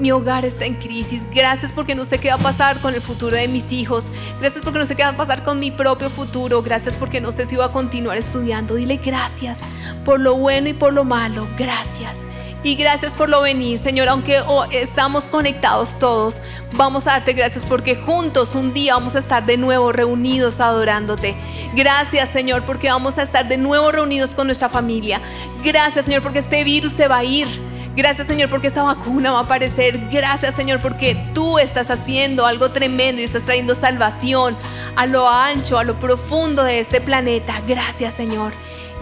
mi 0.00 0.10
hogar 0.10 0.44
está 0.44 0.64
en 0.64 0.74
crisis. 0.74 1.22
Gracias 1.32 1.72
porque 1.72 1.94
no 1.94 2.04
sé 2.04 2.18
qué 2.18 2.28
va 2.28 2.36
a 2.36 2.38
pasar 2.38 2.80
con 2.80 2.94
el 2.94 3.02
futuro 3.02 3.36
de 3.36 3.46
mis 3.48 3.70
hijos. 3.70 4.10
Gracias 4.40 4.62
porque 4.62 4.78
no 4.78 4.86
sé 4.86 4.96
qué 4.96 5.02
va 5.02 5.10
a 5.10 5.16
pasar 5.16 5.42
con 5.44 5.60
mi 5.60 5.70
propio 5.70 6.10
futuro. 6.10 6.62
Gracias 6.62 6.96
porque 6.96 7.20
no 7.20 7.32
sé 7.32 7.46
si 7.46 7.56
voy 7.56 7.66
a 7.66 7.68
continuar 7.68 8.16
estudiando. 8.16 8.74
Dile 8.74 8.96
gracias 8.96 9.60
por 10.04 10.18
lo 10.18 10.34
bueno 10.36 10.68
y 10.68 10.72
por 10.72 10.92
lo 10.92 11.04
malo. 11.04 11.46
Gracias. 11.56 12.26
Y 12.62 12.74
gracias 12.74 13.14
por 13.14 13.30
lo 13.30 13.40
venir, 13.40 13.78
Señor, 13.78 14.08
aunque 14.08 14.42
estamos 14.72 15.24
conectados 15.24 15.98
todos, 15.98 16.42
vamos 16.74 17.06
a 17.06 17.12
darte 17.12 17.32
gracias 17.32 17.64
porque 17.64 17.96
juntos 17.96 18.54
un 18.54 18.74
día 18.74 18.92
vamos 18.92 19.16
a 19.16 19.20
estar 19.20 19.46
de 19.46 19.56
nuevo 19.56 19.92
reunidos 19.92 20.60
adorándote. 20.60 21.36
Gracias, 21.74 22.28
Señor, 22.28 22.66
porque 22.66 22.90
vamos 22.90 23.16
a 23.16 23.22
estar 23.22 23.48
de 23.48 23.56
nuevo 23.56 23.90
reunidos 23.90 24.32
con 24.32 24.46
nuestra 24.46 24.68
familia. 24.68 25.22
Gracias, 25.64 26.04
Señor, 26.04 26.22
porque 26.22 26.40
este 26.40 26.62
virus 26.62 26.92
se 26.92 27.08
va 27.08 27.18
a 27.18 27.24
ir. 27.24 27.69
Gracias 27.96 28.28
Señor 28.28 28.48
porque 28.50 28.68
esa 28.68 28.84
vacuna 28.84 29.32
va 29.32 29.40
a 29.40 29.42
aparecer. 29.42 29.98
Gracias 30.10 30.54
Señor 30.54 30.80
porque 30.80 31.16
tú 31.34 31.58
estás 31.58 31.90
haciendo 31.90 32.46
algo 32.46 32.70
tremendo 32.70 33.20
y 33.20 33.24
estás 33.24 33.42
trayendo 33.42 33.74
salvación 33.74 34.56
a 34.96 35.06
lo 35.06 35.28
ancho, 35.28 35.78
a 35.78 35.84
lo 35.84 35.98
profundo 35.98 36.62
de 36.62 36.80
este 36.80 37.00
planeta. 37.00 37.60
Gracias 37.66 38.14
Señor. 38.14 38.52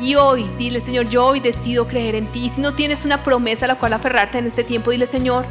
Y 0.01 0.15
hoy, 0.15 0.49
dile 0.57 0.81
Señor, 0.81 1.09
yo 1.09 1.27
hoy 1.27 1.41
decido 1.41 1.89
creer 1.89 2.15
en 2.15 2.29
ti. 2.29 2.49
Si 2.49 2.61
no 2.61 2.75
tienes 2.75 3.05
una 3.05 3.23
promesa 3.23 3.65
a 3.65 3.69
la 3.69 3.75
cual 3.75 3.93
aferrarte 3.93 4.39
en 4.39 4.47
este 4.47 4.65
tiempo, 4.65 4.91
dile 4.91 5.07
Señor, 5.07 5.47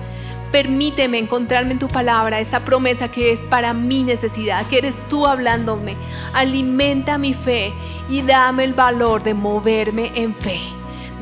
Permíteme 0.52 1.18
encontrarme 1.18 1.74
en 1.74 1.80
tu 1.80 1.90
palabra 1.90 2.40
esa 2.40 2.62
promesa 2.62 3.12
que 3.12 3.34
es 3.34 3.42
para 3.42 3.74
mi 3.74 4.04
necesidad, 4.04 4.66
que 4.68 4.78
eres 4.78 5.06
tú 5.10 5.28
hablándome. 5.28 5.98
Alimenta 6.34 7.18
mi 7.18 7.34
fe 7.34 7.74
y 8.10 8.22
dame 8.22 8.64
el 8.64 8.74
valor 8.74 9.24
de 9.24 9.34
moverme 9.34 10.12
en 10.16 10.34
fe. 10.34 10.62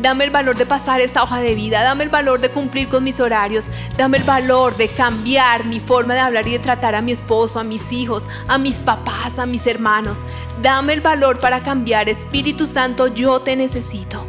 Dame 0.01 0.25
el 0.25 0.29
valor 0.29 0.57
de 0.57 0.65
pasar 0.65 0.99
esa 0.99 1.23
hoja 1.23 1.39
de 1.39 1.55
vida, 1.55 1.81
dame 1.81 2.03
el 2.03 2.09
valor 2.09 2.41
de 2.41 2.49
cumplir 2.49 2.89
con 2.89 3.03
mis 3.05 3.21
horarios, 3.21 3.65
dame 3.97 4.17
el 4.17 4.23
valor 4.23 4.75
de 4.75 4.89
cambiar 4.89 5.63
mi 5.65 5.79
forma 5.79 6.13
de 6.15 6.19
hablar 6.19 6.45
y 6.47 6.51
de 6.51 6.59
tratar 6.59 6.95
a 6.95 7.01
mi 7.01 7.13
esposo, 7.13 7.59
a 7.59 7.63
mis 7.63 7.93
hijos, 7.93 8.27
a 8.49 8.57
mis 8.57 8.75
papás, 8.77 9.39
a 9.39 9.45
mis 9.45 9.65
hermanos. 9.67 10.25
Dame 10.61 10.93
el 10.93 10.99
valor 10.99 11.39
para 11.39 11.63
cambiar, 11.63 12.09
Espíritu 12.09 12.67
Santo, 12.67 13.07
yo 13.07 13.39
te 13.39 13.55
necesito. 13.55 14.27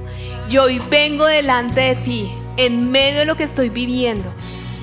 Yo 0.49 0.65
hoy 0.65 0.81
vengo 0.89 1.27
delante 1.27 1.81
de 1.81 1.97
ti, 1.97 2.33
en 2.57 2.93
medio 2.93 3.21
de 3.21 3.27
lo 3.27 3.37
que 3.37 3.45
estoy 3.45 3.69
viviendo, 3.69 4.33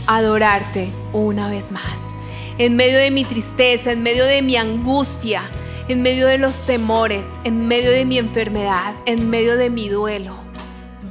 adorarte 0.05 0.91
una 1.13 1.47
vez 1.47 1.71
más. 1.71 2.13
En 2.57 2.75
medio 2.75 2.97
de 2.97 3.09
mi 3.09 3.23
tristeza, 3.23 3.93
en 3.93 4.03
medio 4.03 4.25
de 4.25 4.41
mi 4.41 4.57
angustia, 4.57 5.43
en 5.87 6.01
medio 6.01 6.27
de 6.27 6.39
los 6.39 6.65
temores, 6.65 7.25
en 7.45 7.69
medio 7.69 7.89
de 7.89 8.03
mi 8.03 8.17
enfermedad, 8.17 8.93
en 9.05 9.29
medio 9.29 9.55
de 9.55 9.69
mi 9.69 9.87
duelo 9.87 10.42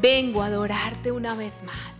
vengo 0.02 0.42
a 0.42 0.46
adorarte 0.46 1.12
una 1.12 1.34
vez 1.36 1.62
más. 1.62 1.91